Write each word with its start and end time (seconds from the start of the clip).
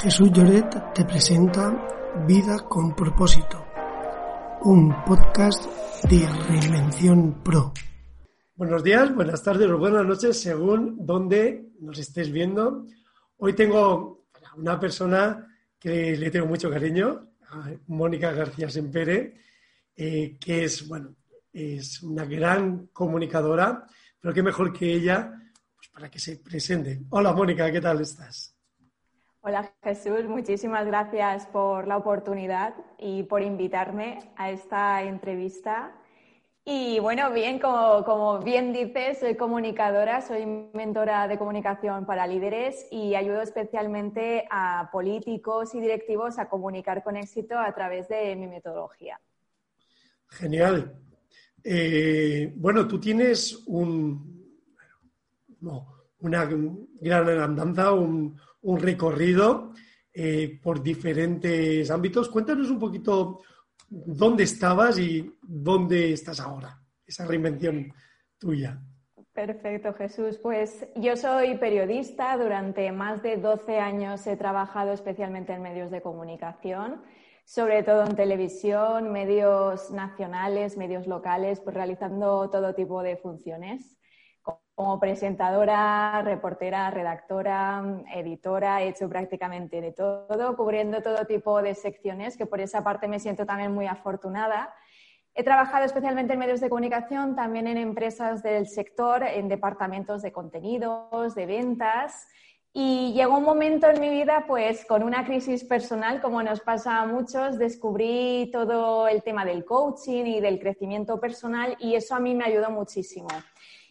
Jesús 0.00 0.30
Lloret 0.30 0.94
te 0.94 1.04
presenta 1.04 2.14
Vida 2.24 2.60
con 2.68 2.94
propósito, 2.94 3.66
un 4.62 4.94
podcast 5.04 5.64
de 6.04 6.24
Reinvención 6.48 7.42
Pro. 7.42 7.72
Buenos 8.54 8.84
días, 8.84 9.12
buenas 9.12 9.42
tardes 9.42 9.68
o 9.68 9.76
buenas 9.76 10.06
noches, 10.06 10.40
según 10.40 11.04
donde 11.04 11.72
nos 11.80 11.98
estés 11.98 12.30
viendo. 12.30 12.86
Hoy 13.38 13.54
tengo 13.54 14.28
una 14.56 14.78
persona 14.78 15.44
que 15.80 16.16
le 16.16 16.30
tengo 16.30 16.46
mucho 16.46 16.70
cariño, 16.70 17.32
Mónica 17.88 18.30
García 18.30 18.70
Sempere, 18.70 19.34
eh, 19.96 20.36
que 20.38 20.62
es, 20.62 20.86
bueno, 20.86 21.16
es 21.52 22.04
una 22.04 22.24
gran 22.24 22.86
comunicadora, 22.92 23.84
pero 24.20 24.32
qué 24.32 24.44
mejor 24.44 24.72
que 24.72 24.94
ella 24.94 25.32
pues, 25.74 25.88
para 25.88 26.08
que 26.08 26.20
se 26.20 26.36
presente. 26.36 27.00
Hola 27.10 27.32
Mónica, 27.32 27.72
¿qué 27.72 27.80
tal 27.80 28.00
estás? 28.00 28.57
Hola 29.40 29.72
Jesús, 29.84 30.24
muchísimas 30.24 30.84
gracias 30.84 31.46
por 31.46 31.86
la 31.86 31.96
oportunidad 31.96 32.74
y 32.98 33.22
por 33.22 33.40
invitarme 33.42 34.32
a 34.34 34.50
esta 34.50 35.04
entrevista. 35.04 35.94
Y 36.64 36.98
bueno, 36.98 37.32
bien, 37.32 37.60
como, 37.60 38.40
bien 38.40 38.72
dices, 38.72 39.20
soy 39.20 39.36
comunicadora, 39.36 40.22
soy 40.22 40.44
mentora 40.74 41.28
de 41.28 41.38
comunicación 41.38 42.04
para 42.04 42.26
líderes 42.26 42.88
y 42.90 43.14
ayudo 43.14 43.40
especialmente 43.40 44.46
a 44.50 44.90
políticos 44.92 45.72
y 45.72 45.80
directivos 45.80 46.40
a 46.40 46.48
comunicar 46.48 47.04
con 47.04 47.16
éxito 47.16 47.56
a 47.56 47.72
través 47.72 48.08
de 48.08 48.34
mi 48.34 48.48
metodología. 48.48 49.20
Genial. 50.30 51.00
Eh, 51.62 52.52
bueno, 52.56 52.88
tú 52.88 52.98
tienes 52.98 53.62
un, 53.66 54.58
una 56.18 56.44
gran 56.44 57.40
andanza, 57.40 57.92
un, 57.92 58.36
un 58.62 58.80
recorrido 58.80 59.72
eh, 60.12 60.58
por 60.62 60.82
diferentes 60.82 61.90
ámbitos. 61.90 62.28
Cuéntanos 62.28 62.70
un 62.70 62.78
poquito 62.78 63.40
dónde 63.88 64.44
estabas 64.44 64.98
y 64.98 65.32
dónde 65.42 66.12
estás 66.12 66.40
ahora, 66.40 66.80
esa 67.06 67.26
reinvención 67.26 67.92
tuya. 68.38 68.80
Perfecto, 69.32 69.94
Jesús. 69.94 70.38
Pues 70.38 70.86
yo 70.96 71.14
soy 71.16 71.56
periodista. 71.58 72.36
Durante 72.36 72.90
más 72.90 73.22
de 73.22 73.36
12 73.36 73.78
años 73.78 74.26
he 74.26 74.36
trabajado 74.36 74.92
especialmente 74.92 75.52
en 75.52 75.62
medios 75.62 75.92
de 75.92 76.02
comunicación, 76.02 77.02
sobre 77.44 77.84
todo 77.84 78.04
en 78.04 78.16
televisión, 78.16 79.12
medios 79.12 79.92
nacionales, 79.92 80.76
medios 80.76 81.06
locales, 81.06 81.60
pues 81.60 81.76
realizando 81.76 82.50
todo 82.50 82.74
tipo 82.74 83.02
de 83.02 83.16
funciones 83.16 83.97
como 84.78 85.00
presentadora, 85.00 86.22
reportera, 86.22 86.88
redactora, 86.92 87.82
editora, 88.14 88.80
he 88.80 88.90
hecho 88.90 89.08
prácticamente 89.08 89.80
de 89.80 89.90
todo, 89.90 90.56
cubriendo 90.56 91.02
todo 91.02 91.26
tipo 91.26 91.60
de 91.60 91.74
secciones, 91.74 92.36
que 92.36 92.46
por 92.46 92.60
esa 92.60 92.84
parte 92.84 93.08
me 93.08 93.18
siento 93.18 93.44
también 93.44 93.74
muy 93.74 93.88
afortunada. 93.88 94.72
He 95.34 95.42
trabajado 95.42 95.84
especialmente 95.84 96.34
en 96.34 96.38
medios 96.38 96.60
de 96.60 96.68
comunicación, 96.68 97.34
también 97.34 97.66
en 97.66 97.76
empresas 97.76 98.40
del 98.44 98.68
sector, 98.68 99.24
en 99.24 99.48
departamentos 99.48 100.22
de 100.22 100.30
contenidos, 100.30 101.34
de 101.34 101.46
ventas. 101.46 102.28
Y 102.72 103.12
llegó 103.14 103.38
un 103.38 103.44
momento 103.44 103.88
en 103.88 104.00
mi 104.00 104.10
vida, 104.10 104.44
pues 104.46 104.84
con 104.84 105.02
una 105.02 105.24
crisis 105.24 105.64
personal, 105.64 106.20
como 106.20 106.40
nos 106.40 106.60
pasa 106.60 107.00
a 107.00 107.06
muchos, 107.06 107.58
descubrí 107.58 108.48
todo 108.52 109.08
el 109.08 109.24
tema 109.24 109.44
del 109.44 109.64
coaching 109.64 110.24
y 110.26 110.40
del 110.40 110.60
crecimiento 110.60 111.18
personal 111.18 111.76
y 111.80 111.96
eso 111.96 112.14
a 112.14 112.20
mí 112.20 112.32
me 112.36 112.44
ayudó 112.44 112.70
muchísimo. 112.70 113.26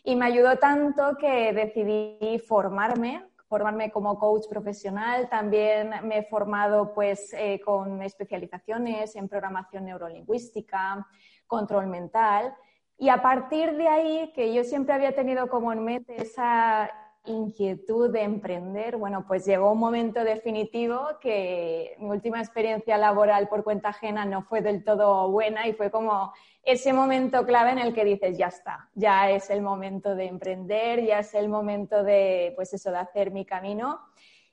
Y 0.07 0.16
me 0.16 0.28
ayudó 0.28 0.56
tanto 0.57 1.18
que 1.18 1.51
decidí 1.51 2.40
formarme, 2.40 3.25
formarme 3.50 3.91
como 3.91 4.18
coach 4.18 4.47
profesional. 4.50 5.28
También 5.28 5.91
me 6.03 6.19
he 6.19 6.23
formado 6.23 6.94
pues, 6.94 7.34
eh, 7.34 7.59
con 7.59 8.01
especializaciones 8.01 9.18
en 9.18 9.28
programación 9.28 9.84
neurolingüística, 9.84 11.06
control 11.45 11.88
mental. 11.88 12.56
Y 12.97 13.09
a 13.09 13.22
partir 13.22 13.75
de 13.75 13.90
ahí, 13.90 14.31
que 14.34 14.53
yo 14.53 14.63
siempre 14.63 14.94
había 14.94 15.13
tenido 15.13 15.50
como 15.50 15.73
en 15.73 15.84
mente 15.84 16.22
esa 16.22 16.89
inquietud 17.27 18.11
de 18.11 18.23
emprender, 18.23 18.97
bueno, 18.97 19.25
pues 19.27 19.45
llegó 19.45 19.71
un 19.71 19.79
momento 19.79 20.23
definitivo 20.23 21.07
que 21.21 21.95
mi 21.99 22.09
última 22.09 22.39
experiencia 22.39 22.97
laboral 22.97 23.47
por 23.47 23.63
cuenta 23.63 23.89
ajena 23.89 24.25
no 24.25 24.43
fue 24.43 24.61
del 24.61 24.83
todo 24.83 25.29
buena 25.29 25.67
y 25.67 25.73
fue 25.73 25.91
como 25.91 26.33
ese 26.63 26.91
momento 26.91 27.45
clave 27.45 27.71
en 27.71 27.79
el 27.79 27.93
que 27.93 28.03
dices, 28.03 28.38
ya 28.38 28.47
está, 28.47 28.89
ya 28.93 29.29
es 29.31 29.49
el 29.49 29.61
momento 29.61 30.15
de 30.15 30.25
emprender, 30.25 31.05
ya 31.05 31.19
es 31.19 31.33
el 31.33 31.47
momento 31.47 32.03
de, 32.03 32.51
pues 32.55 32.73
eso, 32.73 32.91
de 32.91 32.97
hacer 32.97 33.31
mi 33.31 33.45
camino. 33.45 34.01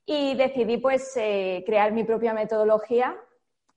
Y 0.07 0.35
decidí 0.35 0.77
pues 0.77 1.17
eh, 1.17 1.65
crear 1.67 1.93
mi 1.93 2.05
propia 2.05 2.35
metodología, 2.35 3.17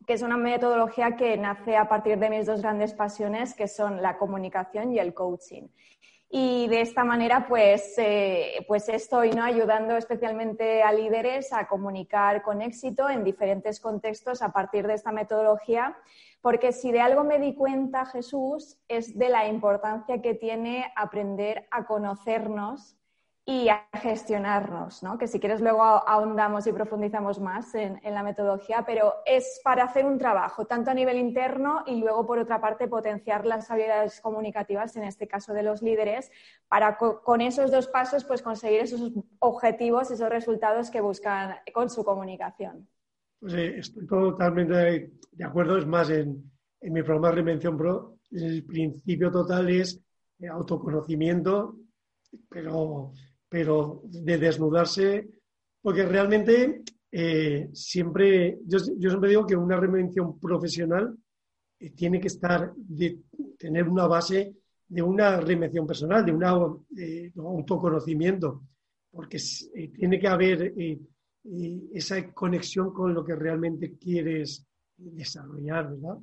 que 0.06 0.14
es 0.14 0.22
una 0.22 0.38
metodología 0.38 1.16
que 1.16 1.36
nace 1.38 1.78
a 1.78 1.90
partir 1.90 2.20
de 2.20 2.30
mis 2.30 2.46
dos 2.46 2.62
grandes 2.62 2.94
pasiones, 2.94 3.54
que 3.54 3.68
son 3.68 4.02
la 4.02 4.18
comunicación 4.18 4.92
y 4.92 5.00
el 5.00 5.14
coaching. 5.14 5.68
Y 6.30 6.68
de 6.68 6.82
esta 6.82 7.06
manera, 7.06 7.48
pues, 7.48 7.94
eh, 7.98 8.66
pues 8.68 8.90
estoy 8.90 9.32
¿no? 9.32 9.44
ayudando 9.44 9.96
especialmente 9.96 10.84
a 10.84 10.92
líderes 10.92 11.54
a 11.54 11.68
comunicar 11.68 12.42
con 12.42 12.62
éxito 12.62 13.10
en 13.10 13.24
diferentes 13.24 13.80
contextos 13.80 14.42
a 14.42 14.52
partir 14.52 14.86
de 14.88 14.96
esta 14.96 15.14
metodología, 15.14 15.96
porque 16.42 16.74
si 16.74 16.92
de 16.92 17.00
algo 17.00 17.24
me 17.24 17.40
di 17.40 17.56
cuenta, 17.56 18.06
Jesús, 18.06 18.78
es 18.90 19.18
de 19.18 19.30
la 19.30 19.48
importancia 19.48 20.22
que 20.22 20.34
tiene 20.34 20.92
aprender 20.98 21.66
a 21.72 21.86
conocernos 21.86 22.98
y 23.50 23.70
a 23.70 23.88
gestionarnos, 23.94 25.04
¿no? 25.04 25.18
que 25.18 25.26
si 25.26 25.40
quieres 25.40 25.62
luego 25.62 25.82
ahondamos 25.82 26.68
y 26.68 26.74
profundizamos 26.74 27.40
más 27.40 27.74
en, 27.76 27.98
la 28.04 28.22
metodología, 28.22 28.84
pero 28.86 29.14
es 29.26 29.62
para 29.64 29.86
hacer 29.86 30.06
un 30.06 30.18
trabajo, 30.18 30.66
tanto 30.66 30.92
a 30.92 30.94
nivel 30.94 31.18
interno 31.18 31.82
y 31.88 32.02
luego, 32.02 32.28
por 32.28 32.40
otra 32.40 32.60
parte, 32.60 32.90
potenciar 32.90 33.46
las 33.46 33.72
habilidades 33.72 34.20
comunicativas, 34.20 34.98
en 34.98 35.04
este 35.04 35.30
caso 35.30 35.54
de 35.54 35.64
los 35.64 35.82
líderes, 35.82 36.30
para 36.68 36.98
con 36.98 37.40
esos 37.40 37.72
dos 37.72 37.88
pasos 37.88 38.26
pues, 38.26 38.42
conseguir 38.42 38.82
esos 38.82 39.14
objetivos, 39.40 40.12
esos 40.12 40.28
resultados 40.28 40.92
que 40.92 41.00
buscan 41.00 41.56
con 41.74 41.90
su 41.90 42.04
comunicación. 42.04 42.86
Pues 43.40 43.54
estoy 43.54 44.06
totalmente 44.08 45.10
de 45.32 45.46
acuerdo, 45.46 45.78
es 45.78 45.86
más, 45.86 46.10
en, 46.10 46.52
en 46.82 46.92
mi 46.92 47.02
programa 47.02 47.32
Reinvención 47.32 47.78
Pro, 47.78 48.18
el 48.30 48.66
principio 48.66 49.32
total 49.32 49.70
es 49.70 50.04
autoconocimiento, 50.50 51.78
pero 52.50 53.14
pero 53.50 54.02
de 54.04 54.38
desnudarse, 54.38 55.28
porque 55.82 56.04
realmente 56.06 56.84
eh, 57.12 57.70
siempre, 57.74 58.60
yo, 58.66 58.80
siempre 58.80 59.30
digo 59.30 59.46
que 59.46 59.56
una 59.56 59.80
reinvención 59.80 60.40
profesional 60.40 61.18
eh, 61.80 61.92
tiene 61.92 62.20
que 62.20 62.28
estar, 62.28 62.74
de 62.76 63.20
tener 63.58 63.88
una 63.88 64.08
base 64.08 64.56
de 64.88 65.02
una 65.02 65.40
reinvención 65.40 65.86
personal, 65.88 66.26
de 66.26 66.32
un 66.32 66.44
eh, 66.98 67.32
autoconocimiento, 67.38 68.64
porque 69.12 69.38
tiene 69.96 70.20
que 70.20 70.28
haber 70.28 70.74
esa 71.94 72.32
conexión 72.34 72.94
con 72.94 73.14
lo 73.14 73.26
que 73.26 73.36
realmente 73.36 73.98
quieres 73.98 74.66
desarrollar, 74.96 75.90
¿verdad? 75.90 76.18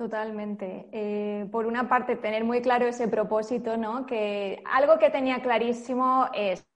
Totalmente. 0.00 0.88
Eh, 0.92 1.46
por 1.52 1.66
una 1.66 1.86
parte, 1.86 2.16
tener 2.16 2.42
muy 2.42 2.62
claro 2.62 2.86
ese 2.86 3.06
propósito, 3.06 3.76
¿no? 3.76 4.06
Que 4.06 4.62
algo 4.64 4.98
que 4.98 5.10
tenía 5.10 5.42
clarísimo 5.42 6.26
es, 6.32 6.66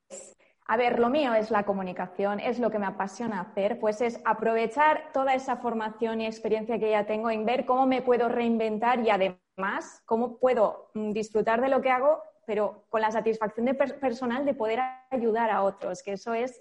a 0.66 0.76
ver, 0.76 0.98
lo 0.98 1.08
mío 1.08 1.32
es 1.32 1.50
la 1.50 1.62
comunicación, 1.62 2.38
es 2.38 2.58
lo 2.58 2.70
que 2.70 2.78
me 2.78 2.84
apasiona 2.84 3.40
hacer, 3.40 3.78
pues 3.78 4.02
es 4.02 4.20
aprovechar 4.26 5.10
toda 5.14 5.34
esa 5.34 5.56
formación 5.56 6.20
y 6.20 6.26
experiencia 6.26 6.78
que 6.78 6.90
ya 6.90 7.06
tengo 7.06 7.30
en 7.30 7.46
ver 7.46 7.64
cómo 7.64 7.86
me 7.86 8.02
puedo 8.02 8.28
reinventar 8.28 9.00
y 9.00 9.08
además 9.08 10.02
cómo 10.04 10.36
puedo 10.36 10.90
mm, 10.92 11.12
disfrutar 11.12 11.62
de 11.62 11.70
lo 11.70 11.80
que 11.80 11.88
hago, 11.88 12.22
pero 12.46 12.84
con 12.90 13.00
la 13.00 13.10
satisfacción 13.10 13.64
de 13.64 13.72
personal 13.72 14.44
de 14.44 14.52
poder 14.52 14.80
ayudar 15.10 15.48
a 15.48 15.62
otros, 15.62 16.02
que 16.02 16.12
eso 16.12 16.34
es, 16.34 16.60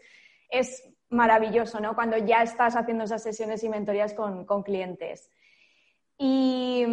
es 0.49 0.81
maravilloso, 1.09 1.81
¿no? 1.81 1.93
Cuando 1.93 2.15
ya 2.15 2.41
estás 2.41 2.77
haciendo 2.77 3.03
esas 3.03 3.21
sesiones 3.21 3.65
y 3.65 3.67
mentorías 3.67 4.13
con, 4.13 4.45
con 4.45 4.63
clientes. 4.63 5.29
Y, 6.25 6.85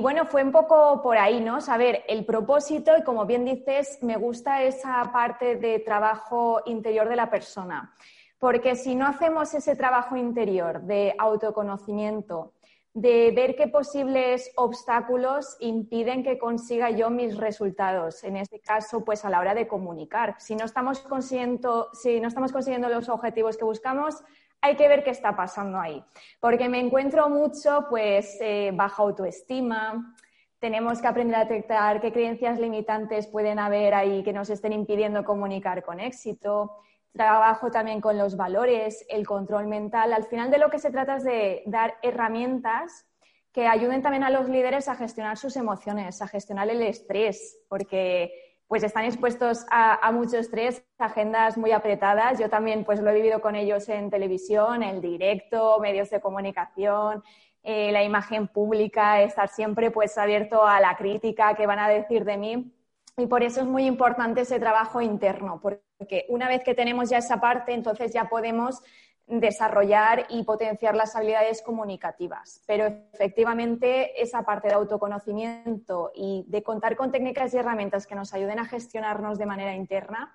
bueno, 0.00 0.24
fue 0.24 0.42
un 0.42 0.50
poco 0.50 1.02
por 1.02 1.18
ahí, 1.18 1.40
¿no? 1.40 1.60
Saber 1.60 2.04
el 2.08 2.24
propósito 2.24 2.96
y 2.96 3.02
como 3.02 3.26
bien 3.26 3.44
dices, 3.44 3.98
me 4.00 4.16
gusta 4.16 4.62
esa 4.62 5.12
parte 5.12 5.56
de 5.56 5.80
trabajo 5.80 6.62
interior 6.64 7.06
de 7.06 7.16
la 7.16 7.28
persona. 7.28 7.94
Porque 8.38 8.74
si 8.74 8.94
no 8.94 9.06
hacemos 9.06 9.52
ese 9.52 9.76
trabajo 9.76 10.16
interior 10.16 10.80
de 10.84 11.14
autoconocimiento, 11.18 12.54
de 12.94 13.30
ver 13.36 13.56
qué 13.56 13.68
posibles 13.68 14.50
obstáculos 14.56 15.58
impiden 15.60 16.22
que 16.22 16.38
consiga 16.38 16.88
yo 16.88 17.10
mis 17.10 17.36
resultados, 17.36 18.24
en 18.24 18.38
este 18.38 18.58
caso, 18.60 19.04
pues 19.04 19.26
a 19.26 19.30
la 19.30 19.40
hora 19.40 19.54
de 19.54 19.68
comunicar. 19.68 20.36
Si 20.38 20.56
no 20.56 20.64
estamos 20.64 21.00
consiguiendo, 21.00 21.90
si 21.92 22.20
no 22.20 22.28
estamos 22.28 22.52
consiguiendo 22.52 22.88
los 22.88 23.10
objetivos 23.10 23.58
que 23.58 23.64
buscamos, 23.64 24.22
hay 24.62 24.76
que 24.76 24.88
ver 24.88 25.02
qué 25.02 25.10
está 25.10 25.36
pasando 25.36 25.78
ahí. 25.78 26.02
Porque 26.40 26.68
me 26.68 26.78
encuentro 26.78 27.28
mucho, 27.28 27.86
pues, 27.90 28.38
eh, 28.40 28.70
baja 28.72 29.02
autoestima. 29.02 30.16
Tenemos 30.60 31.02
que 31.02 31.08
aprender 31.08 31.36
a 31.36 31.44
detectar 31.44 32.00
qué 32.00 32.12
creencias 32.12 32.60
limitantes 32.60 33.26
pueden 33.26 33.58
haber 33.58 33.92
ahí 33.92 34.22
que 34.22 34.32
nos 34.32 34.48
estén 34.48 34.72
impidiendo 34.72 35.24
comunicar 35.24 35.82
con 35.82 35.98
éxito. 35.98 36.76
Trabajo 37.12 37.72
también 37.72 38.00
con 38.00 38.16
los 38.16 38.36
valores, 38.36 39.04
el 39.08 39.26
control 39.26 39.66
mental. 39.66 40.12
Al 40.12 40.24
final 40.24 40.50
de 40.52 40.58
lo 40.58 40.70
que 40.70 40.78
se 40.78 40.92
trata 40.92 41.16
es 41.16 41.24
de 41.24 41.64
dar 41.66 41.96
herramientas 42.00 43.06
que 43.52 43.66
ayuden 43.66 44.00
también 44.00 44.22
a 44.22 44.30
los 44.30 44.48
líderes 44.48 44.88
a 44.88 44.94
gestionar 44.94 45.36
sus 45.36 45.56
emociones, 45.56 46.22
a 46.22 46.28
gestionar 46.28 46.70
el 46.70 46.80
estrés, 46.82 47.58
porque 47.68 48.32
pues 48.72 48.84
están 48.84 49.04
expuestos 49.04 49.66
a, 49.70 50.10
mucho 50.12 50.38
estrés, 50.38 50.82
agendas 50.96 51.58
muy 51.58 51.72
apretadas. 51.72 52.38
Yo 52.38 52.48
también 52.48 52.86
pues 52.86 53.00
lo 53.02 53.10
he 53.10 53.14
vivido 53.14 53.42
con 53.42 53.54
ellos 53.54 53.86
en 53.90 54.08
televisión, 54.08 54.82
en 54.82 55.02
directo, 55.02 55.78
medios 55.78 56.08
de 56.08 56.22
comunicación, 56.22 57.22
eh, 57.62 57.92
la 57.92 58.02
imagen 58.02 58.48
pública, 58.48 59.20
estar 59.20 59.50
siempre 59.50 59.90
pues 59.90 60.16
abierto 60.16 60.66
a 60.66 60.80
la 60.80 60.96
crítica 60.96 61.52
que 61.52 61.66
van 61.66 61.80
a 61.80 61.88
decir 61.90 62.24
de 62.24 62.38
mí. 62.38 62.72
Y 63.18 63.26
por 63.26 63.42
eso 63.42 63.60
es 63.60 63.66
muy 63.66 63.84
importante 63.84 64.40
ese 64.40 64.58
trabajo 64.58 65.02
interno, 65.02 65.60
porque 65.60 66.24
una 66.30 66.48
vez 66.48 66.64
que 66.64 66.74
tenemos 66.74 67.10
ya 67.10 67.18
esa 67.18 67.42
parte, 67.42 67.74
entonces 67.74 68.10
ya 68.14 68.30
podemos 68.30 68.82
desarrollar 69.26 70.26
y 70.28 70.42
potenciar 70.44 70.94
las 70.94 71.16
habilidades 71.16 71.62
comunicativas. 71.62 72.62
Pero 72.66 72.86
efectivamente 73.12 74.20
esa 74.22 74.42
parte 74.42 74.68
de 74.68 74.74
autoconocimiento 74.74 76.12
y 76.14 76.44
de 76.48 76.62
contar 76.62 76.96
con 76.96 77.10
técnicas 77.10 77.54
y 77.54 77.58
herramientas 77.58 78.06
que 78.06 78.14
nos 78.14 78.34
ayuden 78.34 78.58
a 78.58 78.66
gestionarnos 78.66 79.38
de 79.38 79.46
manera 79.46 79.74
interna 79.74 80.34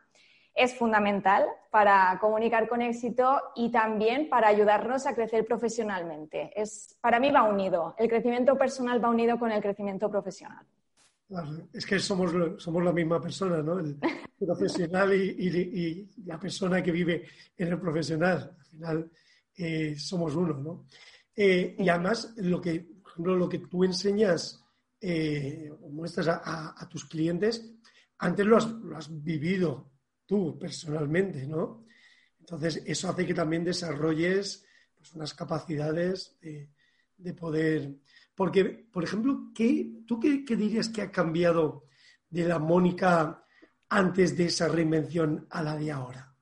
es 0.58 0.74
fundamental 0.74 1.46
para 1.70 2.18
comunicar 2.20 2.68
con 2.68 2.82
éxito 2.82 3.40
y 3.56 3.72
también 3.72 4.28
para 4.28 4.48
ayudarnos 4.48 5.06
a 5.06 5.14
crecer 5.14 5.46
profesionalmente. 5.46 6.52
Es, 6.60 6.98
para 7.00 7.20
mí 7.20 7.30
va 7.32 7.44
unido. 7.44 7.94
El 8.00 8.10
crecimiento 8.10 8.58
personal 8.58 9.04
va 9.04 9.10
unido 9.10 9.38
con 9.38 9.52
el 9.52 9.62
crecimiento 9.62 10.10
profesional. 10.10 10.66
Es 11.74 11.86
que 11.86 12.00
somos, 12.00 12.32
somos 12.62 12.84
la 12.84 12.94
misma 12.94 13.22
persona, 13.22 13.62
¿no? 13.62 13.80
El 13.80 13.98
profesional 14.40 15.14
y, 15.14 16.10
la 16.26 16.40
persona 16.40 16.82
que 16.82 16.92
vive 16.92 17.28
en 17.58 17.68
el 17.68 17.80
profesional. 17.80 18.56
Al 18.58 18.66
final 18.66 19.12
eh, 19.56 19.96
somos 19.98 20.36
uno, 20.36 20.54
¿no? 20.54 20.86
Eh, 21.36 21.76
y 21.78 21.90
además, 21.90 22.34
lo 22.38 22.62
que, 22.62 22.88
lo 23.18 23.50
que 23.50 23.60
tú 23.60 23.84
enseñas 23.84 24.64
eh, 25.02 25.70
o 25.82 25.90
muestras 25.90 26.28
a, 26.30 26.88
tus 26.90 27.06
clientes, 27.06 27.74
antes 28.20 28.46
lo 28.46 28.58
has, 28.58 29.24
vivido 29.24 29.92
tú 30.26 30.58
personalmente, 30.58 31.46
¿no? 31.46 31.86
Entonces, 32.40 32.82
eso 32.86 33.10
hace 33.10 33.26
que 33.26 33.34
también 33.34 33.66
desarrolles 33.66 34.66
pues, 34.96 35.14
unas 35.14 35.34
capacidades 35.34 36.38
de 37.18 37.34
poder 37.34 37.98
porque, 38.38 38.64
por 38.66 39.04
ejemplo, 39.04 39.52
¿tú 40.06 40.20
qué, 40.20 40.56
dirías 40.56 40.90
que 40.90 41.02
ha 41.02 41.12
cambiado 41.12 41.86
de 42.30 42.48
la 42.48 42.60
Mónica 42.60 43.44
antes 43.90 44.38
de 44.38 44.46
esa 44.46 44.68
reinvención 44.68 45.48
a 45.50 45.64
la 45.64 45.76
de 45.76 45.92
ahora? 45.92 46.36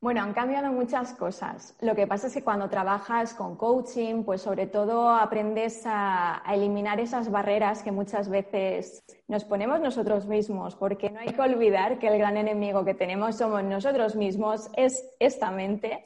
Bueno, 0.00 0.22
han 0.22 0.32
cambiado 0.32 0.70
muchas 0.70 1.14
cosas. 1.14 1.74
Lo 1.80 1.96
que 1.96 2.06
pasa 2.06 2.28
es 2.28 2.34
que 2.34 2.44
cuando 2.44 2.70
trabajas 2.70 3.34
con 3.34 3.56
coaching, 3.56 4.22
pues 4.22 4.42
sobre 4.42 4.68
todo 4.68 5.10
aprendes 5.10 5.82
a, 5.84 6.44
eliminar 6.48 7.00
esas 7.00 7.28
barreras 7.28 7.82
que 7.82 7.90
muchas 7.90 8.28
veces 8.28 9.02
nos 9.26 9.44
ponemos 9.44 9.80
nosotros 9.80 10.28
mismos, 10.28 10.76
porque 10.76 11.10
no 11.10 11.18
hay 11.18 11.32
que 11.32 11.40
olvidar 11.40 11.98
que 11.98 12.06
el 12.06 12.18
gran 12.18 12.36
enemigo 12.36 12.84
que 12.84 12.94
tenemos 12.94 13.36
somos 13.36 13.64
nosotros 13.64 14.14
mismos, 14.14 14.70
es 14.76 15.04
esta 15.18 15.50
mente 15.50 16.04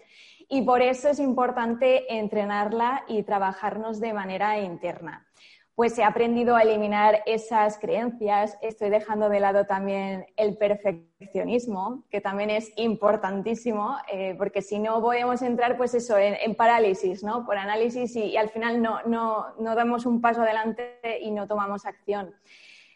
y 0.48 0.62
por 0.62 0.82
eso 0.82 1.08
es 1.08 1.18
importante 1.18 2.16
entrenarla 2.16 3.04
y 3.08 3.22
trabajarnos 3.22 4.00
de 4.00 4.12
manera 4.12 4.58
interna. 4.58 5.26
Pues 5.74 5.98
he 5.98 6.04
aprendido 6.04 6.54
a 6.54 6.62
eliminar 6.62 7.22
esas 7.24 7.78
creencias, 7.78 8.58
estoy 8.60 8.90
dejando 8.90 9.30
de 9.30 9.40
lado 9.40 9.64
también 9.64 10.26
el 10.36 10.58
perfeccionismo, 10.58 12.04
que 12.10 12.20
también 12.20 12.50
es 12.50 12.72
importantísimo, 12.76 13.96
eh, 14.12 14.34
porque 14.36 14.60
si 14.60 14.78
no 14.78 15.00
podemos 15.00 15.40
entrar 15.40 15.78
pues 15.78 15.94
eso, 15.94 16.18
en, 16.18 16.54
parálisis, 16.54 17.24
¿no? 17.24 17.46
Por 17.46 17.56
análisis 17.56 18.14
y, 18.16 18.36
al 18.36 18.50
final 18.50 18.82
no, 18.82 19.02
no, 19.06 19.46
no 19.58 19.74
damos 19.74 20.04
un 20.04 20.20
paso 20.20 20.42
adelante 20.42 21.00
y 21.22 21.30
no 21.30 21.46
tomamos 21.48 21.86
acción. 21.86 22.34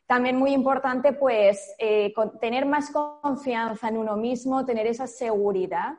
También 0.07 0.37
muy 0.37 0.53
importante, 0.53 1.13
pues, 1.13 1.75
eh, 1.79 2.13
tener 2.41 2.65
más 2.65 2.91
confianza 2.91 3.89
en 3.89 3.97
uno 3.97 4.17
mismo, 4.17 4.65
tener 4.65 4.87
esa 4.87 5.07
seguridad 5.09 5.95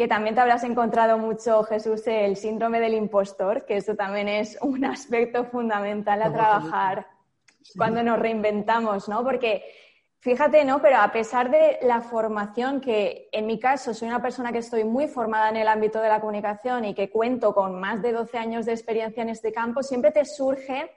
que 0.00 0.08
también 0.08 0.34
te 0.34 0.40
habrás 0.40 0.64
encontrado 0.64 1.18
mucho, 1.18 1.62
Jesús, 1.64 2.06
el 2.06 2.34
síndrome 2.36 2.80
del 2.80 2.94
impostor, 2.94 3.66
que 3.66 3.76
eso 3.76 3.96
también 3.96 4.28
es 4.28 4.56
un 4.62 4.82
aspecto 4.86 5.44
fundamental 5.44 6.22
a 6.22 6.32
trabajar 6.32 7.06
cuando 7.76 8.02
nos 8.02 8.18
reinventamos, 8.18 9.10
¿no? 9.10 9.22
Porque 9.22 9.62
fíjate, 10.20 10.64
¿no? 10.64 10.80
Pero 10.80 10.96
a 10.96 11.12
pesar 11.12 11.50
de 11.50 11.80
la 11.82 12.00
formación, 12.00 12.80
que 12.80 13.28
en 13.30 13.44
mi 13.46 13.60
caso 13.60 13.92
soy 13.92 14.08
una 14.08 14.22
persona 14.22 14.52
que 14.52 14.60
estoy 14.60 14.84
muy 14.84 15.06
formada 15.06 15.50
en 15.50 15.56
el 15.56 15.68
ámbito 15.68 16.00
de 16.00 16.08
la 16.08 16.18
comunicación 16.18 16.86
y 16.86 16.94
que 16.94 17.10
cuento 17.10 17.52
con 17.52 17.78
más 17.78 18.00
de 18.00 18.12
12 18.12 18.38
años 18.38 18.64
de 18.64 18.72
experiencia 18.72 19.22
en 19.22 19.28
este 19.28 19.52
campo, 19.52 19.82
siempre 19.82 20.12
te 20.12 20.24
surge 20.24 20.92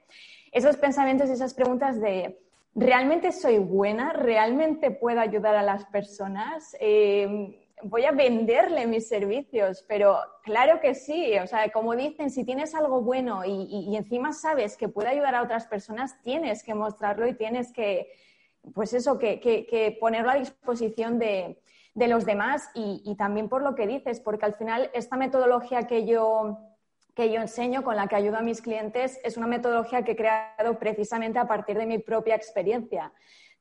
esos 0.54 0.78
pensamientos 0.78 1.28
y 1.28 1.34
esas 1.34 1.54
preguntas 1.54 2.00
de 2.00 2.40
¿realmente 2.74 3.34
soy 3.34 3.58
buena? 3.58 4.14
¿Realmente 4.14 4.92
puedo 4.92 5.20
ayudar 5.20 5.58
a 5.58 5.62
las 5.62 5.84
personas? 5.88 6.74
Eh, 6.80 7.60
voy 7.84 8.06
a 8.06 8.12
venderle 8.12 8.88
mis 8.88 9.08
servicios, 9.08 9.84
pero 9.88 10.20
claro 10.44 10.80
que 10.80 10.96
sí, 10.96 11.38
o 11.38 11.48
sea, 11.48 11.72
como 11.72 11.96
dicen, 11.96 12.30
si 12.30 12.44
tienes 12.44 12.74
algo 12.76 13.02
bueno 13.02 13.44
y, 13.46 13.96
encima 13.96 14.34
sabes 14.34 14.78
que 14.78 14.90
puede 14.90 15.10
ayudar 15.10 15.36
a 15.36 15.44
otras 15.44 15.68
personas, 15.68 16.22
tienes 16.22 16.64
que 16.64 16.74
mostrarlo 16.74 17.28
y 17.28 17.34
tienes 17.34 17.72
que, 17.72 18.12
pues 18.74 18.94
eso, 18.94 19.20
que, 19.20 19.98
ponerlo 20.00 20.32
a 20.32 20.36
disposición 20.36 21.20
de, 21.20 21.60
los 21.96 22.26
demás 22.26 22.70
y, 22.74 23.16
también 23.18 23.50
por 23.50 23.62
lo 23.62 23.76
que 23.76 23.88
dices, 23.88 24.20
porque 24.20 24.46
al 24.46 24.56
final 24.56 24.90
esta 24.94 25.18
metodología 25.18 25.88
que 25.88 26.06
yo 26.06 26.60
que 27.16 27.32
yo 27.32 27.40
enseño, 27.40 27.84
con 27.84 27.96
la 27.96 28.08
que 28.08 28.16
ayudo 28.16 28.38
a 28.38 28.42
mis 28.42 28.60
clientes, 28.60 29.20
es 29.24 29.38
una 29.38 29.46
metodología 29.46 30.04
que 30.04 30.14
he 30.14 30.16
creado 30.16 30.80
precisamente 30.80 31.38
a 31.38 31.48
partir 31.48 31.78
de 31.78 31.86
mi 31.86 32.00
propia 32.00 32.34
experiencia 32.34 33.14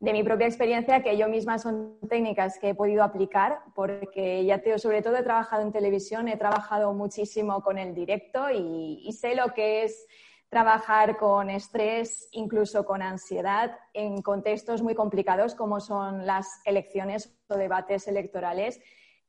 de 0.03 0.13
mi 0.13 0.25
propia 0.25 0.49
experiencia, 0.49 1.01
que 1.01 1.17
yo 1.17 1.29
misma 1.29 1.61
son 1.61 1.97
técnicas 2.09 2.59
que 2.59 2.71
he 2.71 2.75
podido 2.75 3.05
aplicar, 3.05 3.61
porque 3.73 4.45
ya 4.45 4.59
te 4.59 4.77
sobre 4.81 5.01
todo 5.01 5.17
he 5.17 5.23
trabajado 5.23 5.63
en 5.63 5.71
televisión, 5.71 6.27
he 6.27 6.37
trabajado 6.37 6.93
muchísimo 6.93 7.63
con 7.63 7.79
el 7.79 7.95
directo 7.95 8.51
y, 8.51 9.09
sé 9.13 9.37
lo 9.37 9.55
que 9.55 9.85
es 9.85 10.05
trabajar 10.49 11.17
con 11.19 11.51
estrés, 11.51 12.29
incluso 12.33 12.85
con 12.85 13.01
ansiedad, 13.01 13.79
en 13.95 14.23
contextos 14.23 14.83
muy 14.83 14.97
complicados 14.97 15.55
como 15.55 15.79
son 15.79 16.27
las 16.27 16.49
elecciones 16.65 17.33
o 17.47 17.55
debates 17.55 18.09
electorales. 18.09 18.81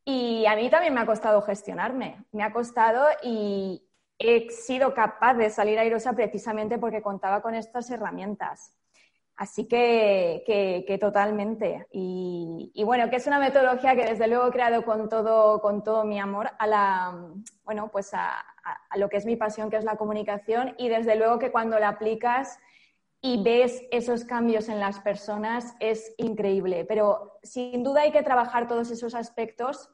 Y 0.04 0.48
a 0.48 0.56
mí 0.56 0.72
también 0.72 0.96
me 0.96 1.02
ha 1.02 1.06
costado 1.06 1.44
gestionarme, 1.44 2.26
me 2.32 2.42
ha 2.42 2.52
costado 2.52 3.06
y 3.22 3.88
he 4.18 4.50
sido 4.50 4.96
capaz 4.96 5.36
de 5.36 5.52
salir 5.52 5.78
airosa 5.78 6.14
precisamente 6.14 6.80
porque 6.80 7.04
contaba 7.04 7.44
con 7.44 7.54
estas 7.54 7.92
herramientas. 7.92 8.76
Así 9.36 9.68
que, 9.68 10.98
totalmente. 11.00 11.88
Y, 11.92 12.84
bueno, 12.86 13.10
que 13.10 13.16
es 13.16 13.28
una 13.28 13.40
metodología 13.40 13.96
que 13.96 14.06
desde 14.06 14.28
luego 14.28 14.48
he 14.48 14.52
creado 14.52 14.86
con 14.86 15.10
todo, 15.10 15.60
con 15.60 15.84
todo 15.84 16.04
mi 16.06 16.20
amor 16.20 16.52
a 16.60 16.68
la, 16.68 17.34
bueno, 17.64 17.90
pues 17.92 18.14
a, 18.14 18.40
a, 18.40 18.98
lo 18.98 19.10
que 19.10 19.18
es 19.18 19.26
mi 19.26 19.36
pasión, 19.36 19.70
que 19.70 19.78
es 19.78 19.86
la 19.86 19.98
comunicación. 19.98 20.76
Y 20.78 20.90
desde 20.90 21.16
luego 21.16 21.40
que 21.40 21.52
cuando 21.52 21.80
la 21.80 21.90
aplicas 21.90 22.60
y 23.22 23.42
ves 23.42 23.82
esos 23.92 24.26
cambios 24.26 24.70
en 24.70 24.80
las 24.80 25.00
personas 25.00 25.76
es 25.80 26.14
increíble. 26.18 26.86
Pero 26.86 27.40
sin 27.42 27.84
duda 27.84 28.02
hay 28.02 28.12
que 28.12 28.22
trabajar 28.22 28.68
todos 28.68 28.92
esos 28.92 29.16
aspectos 29.16 29.90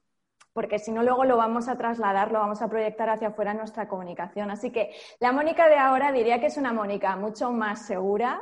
porque 0.53 0.79
si 0.79 0.91
no 0.91 1.03
luego 1.03 1.23
lo 1.25 1.37
vamos 1.37 1.69
a 1.69 1.77
trasladar, 1.77 2.31
lo 2.31 2.39
vamos 2.39 2.61
a 2.61 2.69
proyectar 2.69 3.09
hacia 3.09 3.29
afuera 3.29 3.51
en 3.51 3.57
nuestra 3.57 3.87
comunicación. 3.87 4.51
Así 4.51 4.71
que 4.71 4.91
la 5.19 5.31
Mónica 5.31 5.69
de 5.69 5.77
ahora 5.77 6.11
diría 6.11 6.39
que 6.39 6.47
es 6.47 6.57
una 6.57 6.73
Mónica 6.73 7.15
mucho 7.15 7.51
más 7.51 7.85
segura, 7.85 8.41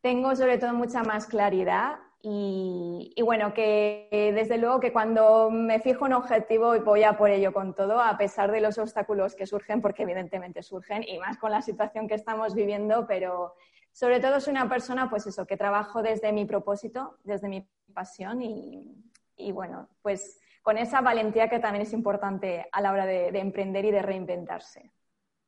tengo 0.00 0.34
sobre 0.34 0.58
todo 0.58 0.72
mucha 0.74 1.02
más 1.02 1.26
claridad, 1.26 1.98
Y, 2.22 3.14
bueno, 3.24 3.54
que 3.54 4.06
desde 4.34 4.58
luego 4.58 4.78
que 4.78 4.92
cuando 4.92 5.50
me 5.50 5.80
fijo 5.80 6.04
un 6.04 6.12
objetivo 6.12 6.78
voy 6.84 7.02
a 7.02 7.16
por 7.16 7.30
ello 7.30 7.50
con 7.50 7.74
todo, 7.74 7.98
a 7.98 8.18
pesar 8.18 8.50
de 8.52 8.60
los 8.60 8.76
obstáculos 8.76 9.34
que 9.34 9.46
surgen, 9.46 9.80
porque 9.80 10.02
evidentemente 10.02 10.62
surgen, 10.62 11.02
y 11.02 11.18
más 11.18 11.38
con 11.38 11.50
la 11.50 11.62
situación 11.62 12.08
que 12.08 12.16
estamos 12.16 12.54
viviendo, 12.54 13.06
pero 13.06 13.54
sobre 13.90 14.20
todo 14.20 14.38
soy 14.38 14.52
una 14.52 14.68
persona, 14.68 15.08
pues 15.08 15.26
eso, 15.26 15.46
que 15.46 15.56
trabajo 15.56 16.02
desde 16.02 16.30
mi 16.32 16.44
propósito, 16.44 17.16
desde 17.24 17.48
mi 17.48 17.66
pasión 17.94 18.42
y, 18.42 19.52
bueno, 19.52 19.88
pues 20.02 20.40
con 20.62 20.76
esa 20.76 21.00
valentía 21.00 21.48
que 21.48 21.58
también 21.58 21.82
es 21.82 21.92
importante 21.94 22.66
a 22.70 22.82
la 22.82 22.92
hora 22.92 23.06
de, 23.06 23.28
emprender 23.28 23.86
y 23.86 23.90
de 23.90 24.02
reinventarse. 24.02 24.92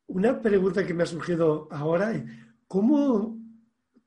Una 0.07 0.41
pregunta 0.41 0.87
que 0.87 0.95
me 0.95 1.03
ha 1.03 1.07
surgido 1.07 1.69
ahora, 1.71 2.13
¿cómo 2.67 3.42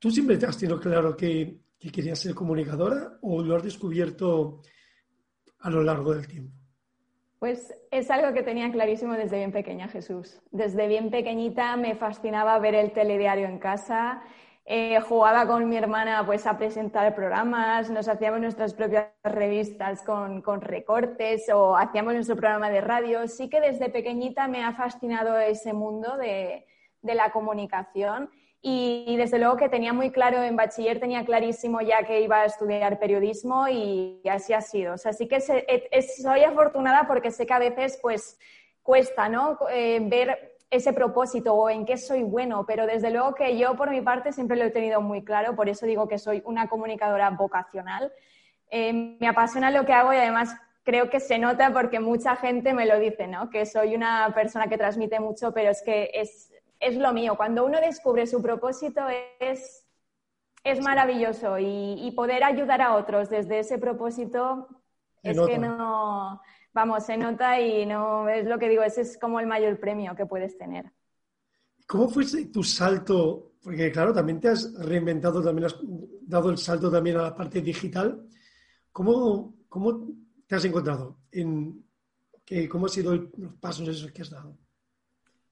tú 0.06 0.12
siempre 0.12 0.38
te 0.38 0.46
has 0.46 0.56
tenido 0.56 0.80
claro 0.80 1.18
que 1.18 1.66
que 1.80 1.92
querías 1.92 2.20
ser 2.20 2.34
comunicadora 2.34 3.18
o 3.22 3.42
lo 3.42 3.56
has 3.56 3.64
descubierto 3.64 4.62
a 5.60 5.70
lo 5.70 5.84
largo 5.84 6.14
del 6.14 6.28
tiempo? 6.28 6.56
Pues 7.40 7.74
es 7.92 8.10
algo 8.10 8.34
que 8.34 8.44
tenía 8.44 8.72
clarísimo 8.72 9.14
desde 9.14 9.38
bien 9.38 9.52
pequeña, 9.52 9.88
Jesús. 9.88 10.42
Desde 10.52 10.88
bien 10.88 11.12
pequeñita 11.12 11.76
me 11.78 11.96
fascinaba 11.96 12.58
ver 12.60 12.76
el 12.76 12.92
telediario 12.92 13.48
en 13.48 13.60
casa. 13.60 14.24
Eh, 14.66 15.00
jugaba 15.02 15.46
con 15.46 15.70
mi 15.70 15.78
hermana 15.78 16.26
pues, 16.26 16.48
a 16.48 16.58
presentar 16.58 17.14
programas, 17.14 17.92
nos 17.92 18.08
hacíamos 18.08 18.40
nuestras 18.40 18.74
propias 18.74 19.10
revistas 19.24 20.02
con, 20.02 20.42
recortes 20.62 21.48
o 21.54 21.78
hacíamos 21.78 22.16
nuestro 22.16 22.36
programa 22.36 22.72
de 22.72 22.82
radio. 22.82 23.28
Sí 23.28 23.48
que 23.48 23.62
desde 23.62 23.90
pequeñita 23.90 24.48
me 24.48 24.64
ha 24.64 24.74
fascinado 24.74 25.38
ese 25.38 25.74
mundo 25.74 26.18
de 26.18 26.66
la 27.04 27.32
comunicación 27.32 28.32
y, 28.68 29.16
desde 29.16 29.38
luego 29.38 29.58
que 29.58 29.70
tenía 29.70 29.94
muy 29.94 30.10
claro 30.10 30.42
en 30.42 30.56
bachiller, 30.56 31.00
tenía 31.00 31.24
clarísimo 31.24 31.82
ya 31.82 32.04
que 32.04 32.22
iba 32.22 32.42
a 32.42 32.46
estudiar 32.46 32.98
periodismo 32.98 33.68
y, 33.68 34.20
así 34.28 34.54
ha 34.54 34.62
sido. 34.62 34.96
O 34.96 34.98
sea, 34.98 35.14
sí 35.14 35.28
que 35.28 35.40
soy 35.40 36.44
afortunada 36.44 37.06
porque 37.06 37.30
sé 37.30 37.46
que 37.46 37.54
a 37.54 37.60
veces 37.60 38.00
pues 38.02 38.40
cuesta, 38.82 39.30
¿no? 39.30 39.60
Eh, 39.70 40.00
ver 40.02 40.58
ese 40.72 40.94
propósito 40.94 41.54
o 41.54 41.70
en 41.70 41.86
qué 41.86 41.96
soy 41.96 42.24
bueno, 42.24 42.66
pero 42.66 42.88
desde 42.88 43.12
luego 43.12 43.36
que 43.36 43.56
yo 43.56 43.76
por 43.76 43.92
mi 43.92 44.02
parte 44.02 44.32
siempre 44.32 44.58
lo 44.58 44.66
he 44.66 44.72
tenido 44.72 45.00
muy 45.00 45.24
claro, 45.24 45.56
por 45.56 45.70
eso 45.70 45.86
digo 45.86 46.08
que 46.08 46.18
soy 46.18 46.42
una 46.44 46.68
comunicadora 46.68 47.30
vocacional. 47.30 48.12
Eh, 48.72 49.16
me 49.20 49.28
apasiona 49.28 49.70
lo 49.70 49.86
que 49.86 49.94
hago 49.94 50.12
y 50.12 50.18
además 50.18 50.56
creo 50.84 51.12
que 51.12 51.20
se 51.20 51.38
nota 51.38 51.72
porque 51.72 52.00
mucha 52.00 52.36
gente 52.36 52.74
me 52.74 52.88
lo 52.88 52.98
dice, 52.98 53.28
¿no? 53.28 53.52
Que 53.52 53.68
soy 53.68 53.94
una 53.94 54.34
persona 54.34 54.68
que 54.68 54.78
transmite 54.80 55.20
mucho, 55.20 55.54
pero 55.54 55.70
es 55.70 55.84
que 55.84 56.10
es, 56.16 56.52
es 56.80 56.98
lo 56.98 57.14
mío. 57.14 57.36
Cuando 57.36 57.66
uno 57.66 57.80
descubre 57.80 58.28
su 58.28 58.42
propósito 58.42 59.02
es, 59.40 59.86
es 60.64 60.82
maravilloso 60.82 61.58
y, 61.60 62.12
poder 62.16 62.44
ayudar 62.44 62.82
a 62.82 62.96
otros 62.96 63.30
desde 63.30 63.60
ese 63.60 63.78
propósito 63.78 64.68
es 65.22 65.40
que 65.40 65.58
no, 65.58 66.42
vamos, 66.74 67.06
se 67.06 67.18
nota 67.18 67.60
y 67.60 67.86
no 67.86 68.30
es 68.30 68.46
lo 68.46 68.60
que 68.60 68.70
digo, 68.70 68.84
ese 68.84 69.02
es 69.02 69.18
como 69.18 69.40
el 69.40 69.48
mayor 69.48 69.80
premio 69.80 70.16
que 70.16 70.26
puedes 70.26 70.58
tener. 70.58 70.92
¿Cómo 71.88 72.10
fue 72.10 72.26
tu 72.52 72.64
salto? 72.64 73.54
Porque 73.62 73.92
claro, 73.92 74.14
también 74.14 74.40
te 74.40 74.50
has 74.50 74.74
reinventado, 74.76 75.44
también 75.44 75.66
has 75.66 75.76
dado 76.22 76.50
el 76.50 76.58
salto 76.58 76.92
también 76.92 77.18
a 77.18 77.24
la 77.24 77.36
parte 77.36 77.62
digital. 77.62 78.28
¿Cómo, 78.92 79.56
cómo 79.68 80.08
te 80.48 80.56
has 80.56 80.66
encontrado? 80.66 81.20
En, 81.32 81.84
¿Cómo 82.70 82.86
han 82.86 82.92
sido 82.92 83.16
los 83.16 83.56
pasos 83.56 83.88
esos 83.88 84.12
que 84.12 84.22
has 84.22 84.30
dado? 84.30 84.56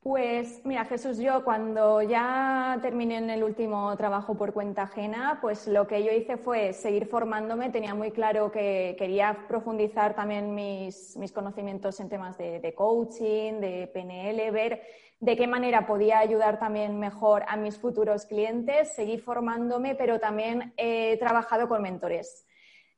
Pues 0.03 0.59
mira, 0.65 0.83
Jesús, 0.83 1.17
yo 1.17 1.45
cuando 1.45 2.01
ya 2.01 2.77
terminé 2.81 3.19
en 3.19 3.29
el 3.29 3.41
último 3.41 3.95
trabajo 3.95 4.35
por 4.35 4.51
cuenta 4.51 4.81
ajena, 4.81 5.39
pues 5.39 5.65
lo 5.65 5.87
que 5.87 6.03
yo 6.03 6.11
hice 6.11 6.35
fue 6.35 6.73
seguir 6.73 7.07
formándome. 7.07 7.69
Tenía 7.69 7.95
muy 7.95 8.11
claro 8.11 8.51
que 8.51 8.97
quería 8.99 9.45
profundizar 9.47 10.13
también 10.13 10.53
mis, 10.53 11.17
conocimientos 11.33 12.01
en 12.01 12.09
temas 12.09 12.37
de, 12.37 12.73
coaching, 12.75 13.61
de 13.61 13.89
PNL, 13.93 14.51
ver 14.51 14.81
de 15.21 15.37
qué 15.37 15.47
manera 15.47 15.87
podía 15.87 16.19
ayudar 16.19 16.59
también 16.59 16.99
mejor 16.99 17.45
a 17.47 17.55
mis 17.55 17.77
futuros 17.77 18.25
clientes, 18.25 18.91
seguir 18.93 19.21
formándome, 19.21 19.95
pero 19.95 20.19
también 20.19 20.73
he 20.75 21.15
trabajado 21.15 21.69
con 21.69 21.81
mentores. 21.81 22.45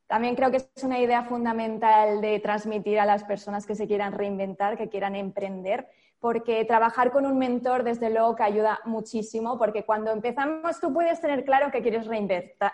También 0.08 0.36
creo 0.36 0.50
que 0.50 0.58
es 0.58 0.84
una 0.84 1.00
idea 1.00 1.22
fundamental 1.22 2.20
de 2.22 2.40
transmitir 2.40 3.00
a 3.00 3.06
las 3.06 3.24
personas 3.24 3.68
que 3.68 3.76
se 3.76 3.86
quieran 3.86 4.14
reinventar, 4.14 4.76
que 4.76 4.90
quieran 4.90 5.16
emprender 5.16 5.88
porque 6.26 6.66
trabajar 6.66 7.12
con 7.12 7.28
un 7.28 7.38
mentor, 7.38 7.84
desde 7.84 8.10
luego, 8.10 8.36
que 8.36 8.42
ayuda 8.42 8.80
muchísimo, 8.84 9.60
porque 9.60 9.86
cuando 9.86 10.10
empezamos 10.10 10.80
tú 10.80 10.92
puedes 10.92 11.22
tener 11.22 11.46
claro 11.46 11.70
que 11.70 11.84
quieres 11.84 12.08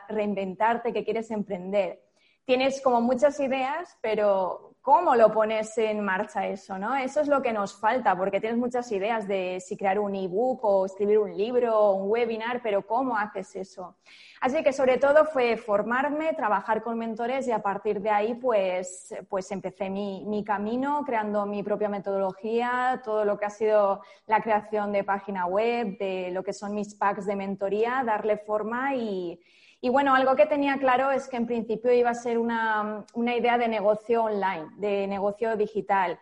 reinventarte, 0.08 0.94
que 0.94 1.04
quieres 1.04 1.30
emprender. 1.32 2.02
Tienes 2.46 2.82
como 2.82 3.02
muchas 3.02 3.40
ideas, 3.40 3.98
pero 4.02 4.72
cómo 4.82 5.16
lo 5.16 5.32
pones 5.32 5.78
en 5.78 6.04
marcha 6.04 6.48
eso, 6.48 6.80
¿no? 6.80 6.96
Eso 6.96 7.22
es 7.22 7.28
lo 7.28 7.42
que 7.42 7.54
nos 7.54 7.80
falta, 7.80 8.18
porque 8.18 8.42
tienes 8.42 8.58
muchas 8.58 8.92
ideas 8.92 9.28
de 9.28 9.60
si 9.60 9.78
crear 9.78 10.00
un 10.00 10.16
ebook 10.16 10.64
o 10.64 10.86
escribir 10.88 11.20
un 11.20 11.38
libro 11.38 11.78
o 11.78 11.94
un 11.94 12.10
webinar, 12.10 12.62
pero 12.64 12.86
¿cómo 12.88 13.16
haces 13.16 13.56
eso? 13.56 13.98
Así 14.42 14.64
que 14.64 14.74
sobre 14.74 14.98
todo 14.98 15.26
fue 15.26 15.56
formarme, 15.56 16.34
trabajar 16.34 16.82
con 16.82 16.98
mentores 16.98 17.48
y 17.48 17.52
a 17.52 17.62
partir 17.62 18.02
de 18.02 18.10
ahí 18.10 18.34
pues, 18.34 19.14
pues 19.30 19.52
empecé 19.52 19.92
mi, 19.92 20.26
mi 20.26 20.44
camino 20.44 21.04
creando 21.06 21.46
mi 21.46 21.62
propia 21.62 21.90
metodología, 21.90 23.02
todo 23.06 23.24
lo 23.24 23.38
que 23.38 23.46
ha 23.46 23.52
sido 23.52 24.02
la 24.26 24.42
creación 24.42 24.92
de 24.92 25.04
página 25.04 25.46
web, 25.46 25.96
de 26.00 26.32
lo 26.32 26.44
que 26.44 26.54
son 26.54 26.74
mis 26.74 26.96
packs 26.96 27.28
de 27.28 27.36
mentoría, 27.36 28.02
darle 28.04 28.38
forma 28.38 28.96
y, 28.96 29.40
y 29.84 29.90
bueno, 29.90 30.14
algo 30.14 30.36
que 30.36 30.46
tenía 30.46 30.78
claro 30.78 31.10
es 31.10 31.28
que 31.28 31.38
en 31.38 31.48
principio 31.48 31.92
iba 31.92 32.12
a 32.12 32.14
ser 32.14 32.38
una, 32.38 33.04
idea 33.16 33.58
de 33.58 33.68
negocio 33.68 34.24
online, 34.26 34.68
de 34.78 35.08
negocio 35.08 35.58
digital. 35.58 36.20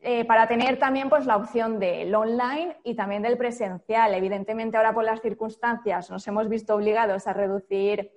Eh, 0.00 0.24
para 0.24 0.48
tener 0.48 0.80
también 0.80 1.08
pues, 1.08 1.24
la 1.24 1.36
opción 1.36 1.78
del 1.78 2.12
online 2.12 2.76
y 2.82 2.96
también 2.96 3.22
del 3.22 3.38
presencial. 3.38 4.14
Evidentemente, 4.14 4.76
ahora 4.76 4.94
por 4.94 5.04
las 5.04 5.20
circunstancias 5.20 6.10
nos 6.10 6.26
hemos 6.26 6.48
visto 6.48 6.74
obligados 6.74 7.28
a 7.28 7.32
reducir 7.32 8.10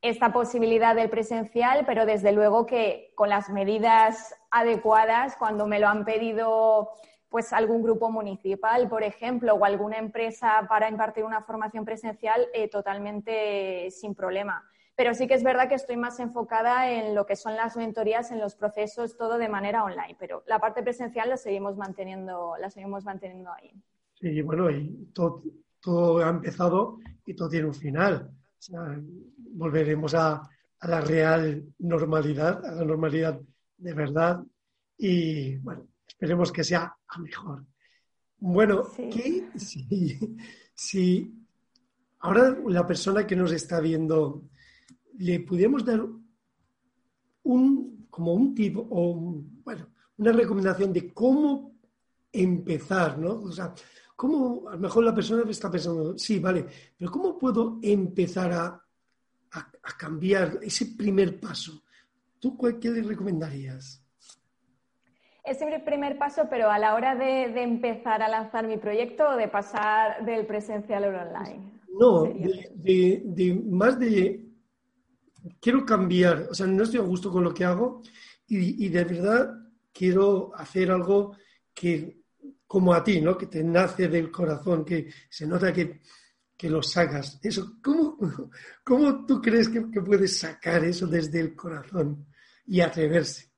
esta 0.00 0.32
posibilidad 0.32 0.96
del 0.96 1.10
presencial, 1.10 1.84
pero 1.86 2.04
desde 2.04 2.32
luego 2.32 2.66
que 2.66 3.12
con 3.14 3.28
las 3.28 3.50
medidas 3.50 4.34
adecuadas, 4.50 5.36
cuando 5.36 5.66
me 5.66 5.78
lo 5.78 5.86
han 5.88 6.04
pedido 6.04 6.90
pues 7.34 7.52
algún 7.52 7.82
grupo 7.82 8.12
municipal, 8.12 8.88
por 8.88 9.02
ejemplo, 9.02 9.54
o 9.54 9.64
alguna 9.64 9.98
empresa 9.98 10.66
para 10.68 10.88
impartir 10.88 11.24
una 11.24 11.42
formación 11.42 11.84
presencial 11.84 12.46
eh, 12.54 12.68
totalmente 12.68 13.90
sin 13.90 14.14
problema. 14.14 14.62
Pero 14.94 15.14
sí 15.14 15.26
que 15.26 15.34
es 15.34 15.42
verdad 15.42 15.68
que 15.68 15.74
estoy 15.74 15.96
más 15.96 16.20
enfocada 16.20 16.92
en 16.92 17.12
lo 17.12 17.26
que 17.26 17.34
son 17.34 17.56
las 17.56 17.76
mentorías, 17.76 18.30
en 18.30 18.38
los 18.38 18.54
procesos, 18.54 19.16
todo 19.16 19.36
de 19.36 19.48
manera 19.48 19.82
online, 19.82 20.14
pero 20.16 20.44
la 20.46 20.60
parte 20.60 20.84
presencial 20.84 21.28
la 21.28 21.36
seguimos 21.36 21.76
manteniendo, 21.76 22.54
la 22.56 22.70
seguimos 22.70 23.04
manteniendo 23.04 23.50
ahí. 23.52 23.72
Sí, 24.12 24.40
bueno, 24.40 24.68
todo, 25.12 26.24
ha 26.24 26.28
empezado 26.28 26.98
y 27.26 27.34
todo 27.34 27.48
tiene 27.48 27.66
un 27.66 27.74
final. 27.74 28.30
volveremos 29.38 30.14
a, 30.14 30.40
a 30.78 30.88
la 30.88 31.00
real 31.00 31.64
normalidad, 31.80 32.64
a 32.64 32.76
la 32.76 32.84
normalidad 32.84 33.40
de 33.78 33.92
verdad. 33.92 34.40
Y 34.96 35.56
bueno, 35.56 35.88
Esperemos 36.14 36.52
que 36.52 36.62
sea 36.62 36.96
a 37.08 37.18
mejor. 37.18 37.66
Bueno, 38.38 38.84
si, 40.74 41.34
ahora 42.20 42.56
la 42.68 42.86
persona 42.86 43.26
que 43.26 43.34
nos 43.34 43.52
está 43.52 43.80
viendo 43.80 44.48
le 45.18 45.40
pudiéramos 45.40 45.84
dar 45.84 46.06
un, 47.42 48.06
como 48.10 48.34
un 48.34 48.54
tipo 48.54 48.86
o 48.90 49.42
bueno, 49.64 49.88
una 50.18 50.32
recomendación 50.32 50.92
de 50.92 51.12
cómo 51.12 51.78
empezar, 52.32 53.18
¿no? 53.18 53.42
O 53.42 53.52
sea, 53.52 53.74
cómo, 54.14 54.68
a 54.68 54.74
lo 54.74 54.78
mejor 54.78 55.04
la 55.04 55.14
persona 55.14 55.42
está 55.50 55.70
pensando, 55.70 56.16
sí, 56.16 56.38
vale, 56.38 56.66
pero 56.96 57.10
¿cómo 57.10 57.36
puedo 57.36 57.78
empezar 57.82 58.52
a, 58.52 58.84
a 59.50 59.96
cambiar 59.98 60.60
ese 60.62 60.86
primer 60.86 61.40
paso? 61.40 61.82
¿Tú 62.38 62.56
qué 62.58 62.90
le 62.90 63.02
recomendarías? 63.02 64.03
Es 65.44 65.60
el 65.60 65.82
primer 65.82 66.16
paso, 66.16 66.46
pero 66.48 66.70
a 66.70 66.78
la 66.78 66.94
hora 66.94 67.14
de, 67.14 67.62
empezar 67.62 68.22
a 68.22 68.28
lanzar 68.28 68.66
mi 68.66 68.78
proyecto 68.78 69.28
o 69.28 69.36
de 69.36 69.46
pasar 69.46 70.24
del 70.24 70.46
presencial 70.46 71.04
al 71.04 71.14
online. 71.14 71.80
No, 72.00 72.24
de, 72.24 73.62
más 73.66 73.98
de 73.98 74.42
quiero 75.60 75.84
cambiar, 75.84 76.46
o 76.50 76.54
sea, 76.54 76.66
no 76.66 76.82
estoy 76.82 77.00
a 77.00 77.02
gusto 77.02 77.30
con 77.30 77.44
lo 77.44 77.52
que 77.52 77.64
hago 77.64 78.00
y, 78.46 78.88
de 78.88 79.04
verdad 79.04 79.54
quiero 79.92 80.50
hacer 80.56 80.90
algo 80.90 81.36
que, 81.74 82.22
como 82.66 82.94
a 82.94 83.04
ti, 83.04 83.20
¿no? 83.20 83.36
Que 83.36 83.46
te 83.46 83.62
nace 83.62 84.08
del 84.08 84.30
corazón, 84.30 84.82
que 84.82 85.10
se 85.28 85.46
nota 85.46 85.72
que, 85.72 86.00
lo 86.62 86.82
sacas. 86.82 87.38
Eso, 87.42 87.76
¿cómo, 87.82 88.16
cómo 88.82 89.26
tú 89.26 89.42
crees 89.42 89.68
que 89.68 89.82
puedes 90.00 90.38
sacar 90.38 90.82
eso 90.82 91.06
desde 91.06 91.38
el 91.38 91.54
corazón 91.54 92.26
y 92.66 92.80
atreverse? 92.80 93.53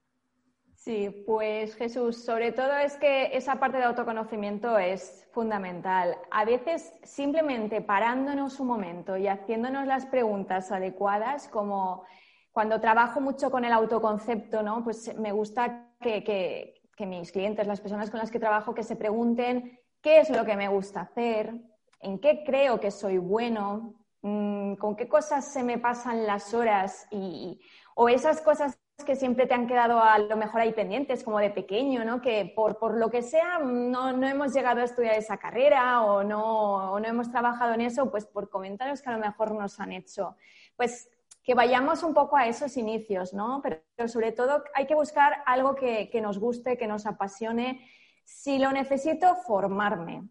Sí, 0.86 1.24
pues 1.26 1.74
Jesús, 1.74 2.24
sobre 2.24 2.52
todo 2.52 2.76
es 2.76 2.96
que 2.96 3.36
esa 3.36 3.56
parte 3.56 3.76
de 3.76 3.82
autoconocimiento 3.82 4.78
es 4.78 5.26
fundamental. 5.32 6.16
A 6.30 6.44
veces 6.44 6.92
simplemente 7.02 7.80
parándonos 7.80 8.60
un 8.60 8.68
momento 8.68 9.16
y 9.16 9.26
haciéndonos 9.26 9.88
las 9.88 10.06
preguntas 10.06 10.70
adecuadas, 10.70 11.48
como 11.48 12.04
cuando 12.52 12.80
trabajo 12.80 13.20
mucho 13.20 13.50
con 13.50 13.64
el 13.64 13.72
autoconcepto, 13.72 14.62
¿no? 14.62 14.84
Pues 14.84 15.12
me 15.18 15.32
gusta 15.32 15.88
que, 16.00 16.80
mis 17.00 17.32
clientes, 17.32 17.66
las 17.66 17.80
personas 17.80 18.08
con 18.08 18.20
las 18.20 18.30
que 18.30 18.38
trabajo, 18.38 18.72
que 18.72 18.84
se 18.84 18.94
pregunten 18.94 19.80
qué 20.00 20.20
es 20.20 20.30
lo 20.30 20.44
que 20.44 20.54
me 20.54 20.68
gusta 20.68 21.00
hacer, 21.00 21.52
en 21.98 22.20
qué 22.20 22.44
creo 22.46 22.78
que 22.78 22.92
soy 22.92 23.18
bueno, 23.18 24.04
mm, 24.22 24.74
con 24.74 24.94
qué 24.94 25.08
cosas 25.08 25.52
se 25.52 25.64
me 25.64 25.78
pasan 25.78 26.28
las 26.28 26.54
horas 26.54 27.08
y, 27.10 27.60
o 27.96 28.08
esas 28.08 28.40
cosas 28.40 28.78
que 29.04 29.16
siempre 29.16 29.46
te 29.46 29.54
han 29.54 29.66
quedado 29.66 30.02
a 30.02 30.18
lo 30.18 30.36
mejor 30.36 30.62
ahí 30.62 30.72
pendientes, 30.72 31.22
como 31.22 31.38
de 31.38 31.50
pequeño, 31.50 32.04
¿no? 32.04 32.22
Que 32.22 32.50
por, 32.56 32.78
por 32.78 32.96
lo 32.96 33.10
que 33.10 33.22
sea 33.22 33.58
no, 33.58 34.12
no, 34.12 34.26
hemos 34.26 34.54
llegado 34.54 34.80
a 34.80 34.84
estudiar 34.84 35.14
esa 35.14 35.36
carrera 35.36 36.02
o 36.02 36.24
no, 36.24 36.92
o 36.92 37.00
no 37.00 37.06
hemos 37.06 37.30
trabajado 37.30 37.74
en 37.74 37.82
eso, 37.82 38.10
pues 38.10 38.24
por 38.26 38.48
comentarios 38.48 39.02
que 39.02 39.10
a 39.10 39.12
lo 39.12 39.18
mejor 39.18 39.52
nos 39.52 39.78
han 39.80 39.92
hecho. 39.92 40.36
Pues 40.76 41.10
que 41.42 41.54
vayamos 41.54 42.02
un 42.02 42.14
poco 42.14 42.36
a 42.36 42.48
esos 42.48 42.76
inicios, 42.76 43.34
¿no? 43.34 43.60
Pero, 43.62 44.08
sobre 44.08 44.32
todo 44.32 44.64
hay 44.74 44.86
que 44.86 44.94
buscar 44.94 45.42
algo 45.46 45.74
que, 45.74 46.08
que, 46.10 46.20
nos 46.20 46.38
guste, 46.38 46.76
que 46.76 46.86
nos 46.86 47.06
apasione. 47.06 47.88
Si 48.24 48.58
lo 48.58 48.72
necesito, 48.72 49.36
formarme. 49.36 50.28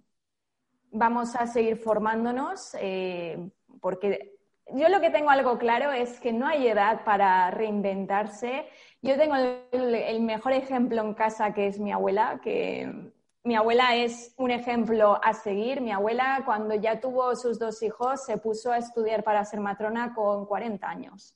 Vamos 0.92 1.36
a 1.36 1.48
seguir 1.48 1.78
formándonos 1.78 2.76
eh, 2.80 3.50
porque 3.80 4.35
yo 4.74 4.90
lo 4.90 5.00
que 5.00 5.10
tengo 5.10 5.30
algo 5.30 5.58
claro 5.58 5.92
es 5.92 6.20
que 6.20 6.34
no 6.34 6.48
hay 6.48 6.68
edad 6.68 7.04
para 7.04 7.52
reinventarse. 7.52 8.68
Yo 9.02 9.18
tengo 9.18 9.36
el, 9.36 10.22
mejor 10.22 10.54
ejemplo 10.54 11.02
en 11.02 11.14
casa 11.14 11.54
que 11.54 11.68
es 11.68 11.80
mi 11.80 11.92
abuela, 11.92 12.40
que 12.44 13.12
mi 13.44 13.56
abuela 13.56 13.96
es 13.96 14.34
un 14.38 14.52
ejemplo 14.52 15.20
a 15.24 15.34
seguir. 15.34 15.82
Mi 15.82 15.92
abuela 15.92 16.42
cuando 16.46 16.74
ya 16.74 17.00
tuvo 17.00 17.36
sus 17.36 17.60
dos 17.60 17.82
hijos 17.84 18.26
se 18.26 18.38
puso 18.38 18.72
a 18.72 18.78
estudiar 18.80 19.24
para 19.24 19.46
ser 19.46 19.60
matrona 19.60 20.14
con 20.16 20.46
40 20.46 20.88
años. 20.88 21.36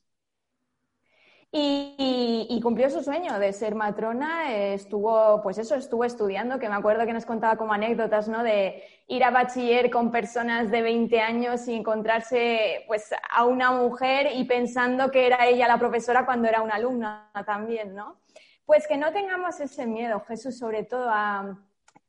Y, 1.52 2.60
cumplió 2.62 2.90
su 2.90 3.02
sueño 3.02 3.38
de 3.38 3.52
ser 3.52 3.74
matrona, 3.74 4.52
estuvo, 4.54 5.40
pues 5.42 5.58
eso, 5.58 5.74
estuvo 5.74 6.04
estudiando, 6.04 6.58
que 6.58 6.68
me 6.68 6.74
acuerdo 6.76 7.06
que 7.06 7.12
nos 7.12 7.24
contaba 7.24 7.56
como 7.56 7.72
anécdotas, 7.72 8.28
¿no? 8.28 8.42
De 8.42 8.84
ir 9.08 9.24
a 9.24 9.30
bachiller 9.30 9.90
con 9.90 10.12
personas 10.12 10.70
de 10.70 10.82
20 10.82 11.20
años 11.20 11.66
y 11.66 11.74
encontrarse, 11.74 12.84
pues, 12.86 13.12
a 13.30 13.44
una 13.46 13.72
mujer 13.72 14.28
y 14.34 14.44
pensando 14.44 15.10
que 15.10 15.26
era 15.26 15.46
ella 15.46 15.66
la 15.66 15.78
profesora 15.78 16.26
cuando 16.26 16.48
era 16.48 16.62
una 16.62 16.74
alumna 16.74 17.30
también, 17.46 17.94
¿no? 17.94 18.20
Pues 18.66 18.86
que 18.86 18.96
no 18.96 19.10
tengamos 19.10 19.58
ese 19.58 19.86
miedo, 19.86 20.20
Jesús, 20.28 20.56
sobre 20.58 20.84
todo. 20.84 21.10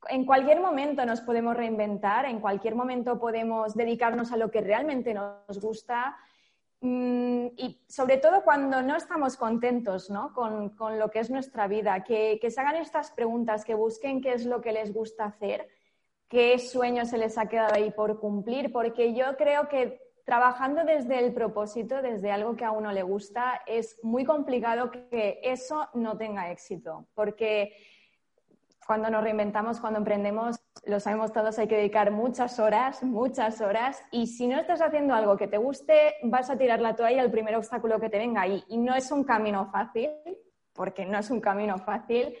En 0.08 0.24
cualquier 0.24 0.60
momento 0.60 1.04
nos 1.04 1.20
podemos 1.20 1.56
reinventar, 1.56 2.26
en 2.26 2.40
cualquier 2.40 2.76
momento 2.76 3.18
podemos 3.18 3.74
dedicarnos 3.74 4.30
a 4.30 4.36
lo 4.36 4.50
que 4.50 4.60
realmente 4.60 5.14
nos 5.14 5.58
gusta, 5.60 6.16
y 6.84 7.80
sobre 7.86 8.16
todo 8.18 8.42
cuando 8.42 8.82
no 8.82 8.96
estamos 8.96 9.36
contentos 9.36 10.10
¿no? 10.10 10.32
Con, 10.34 10.74
lo 10.98 11.10
que 11.10 11.20
es 11.20 11.30
nuestra 11.30 11.68
vida, 11.68 12.02
que, 12.02 12.38
se 12.50 12.60
hagan 12.60 12.76
estas 12.76 13.12
preguntas, 13.12 13.64
que 13.64 13.74
busquen 13.74 14.20
qué 14.20 14.32
es 14.32 14.46
lo 14.46 14.60
que 14.60 14.72
les 14.72 14.92
gusta 14.92 15.26
hacer, 15.26 15.68
qué 16.28 16.58
sueño 16.58 17.04
se 17.04 17.18
les 17.18 17.38
ha 17.38 17.46
quedado 17.46 17.74
ahí 17.74 17.92
por 17.92 18.18
cumplir, 18.18 18.72
porque 18.72 19.14
yo 19.14 19.36
creo 19.36 19.68
que 19.68 20.00
trabajando 20.24 20.84
desde 20.84 21.18
el 21.20 21.32
propósito, 21.32 22.02
desde 22.02 22.32
algo 22.32 22.56
que 22.56 22.64
a 22.64 22.72
uno 22.72 22.90
le 22.90 23.02
gusta, 23.02 23.62
es 23.66 23.98
muy 24.02 24.24
complicado 24.24 24.90
que 24.90 25.40
eso 25.42 25.88
no 25.94 26.16
tenga 26.16 26.50
éxito, 26.50 27.06
porque 27.14 27.76
cuando 28.86 29.10
nos 29.10 29.22
reinventamos, 29.22 29.80
cuando 29.80 29.98
emprendemos, 29.98 30.60
lo 30.84 31.00
sabemos 31.00 31.32
todos, 31.32 31.58
hay 31.58 31.68
que 31.68 31.76
dedicar 31.76 32.10
muchas 32.10 32.58
horas, 32.58 33.02
muchas 33.02 33.60
horas. 33.60 34.02
Y 34.10 34.26
si 34.26 34.46
no 34.46 34.58
estás 34.58 34.80
haciendo 34.80 35.14
algo 35.14 35.36
que 35.36 35.48
te 35.48 35.58
guste, 35.58 36.14
vas 36.24 36.50
a 36.50 36.58
tirar 36.58 36.80
la 36.80 36.96
toalla 36.96 37.22
al 37.22 37.30
primer 37.30 37.56
obstáculo 37.56 38.00
que 38.00 38.10
te 38.10 38.18
venga. 38.18 38.46
Y, 38.46 38.64
y 38.68 38.78
no 38.78 38.94
es 38.94 39.10
un 39.10 39.24
camino 39.24 39.70
fácil, 39.70 40.10
porque 40.72 41.06
no 41.06 41.18
es 41.18 41.30
un 41.30 41.40
camino 41.40 41.78
fácil. 41.78 42.34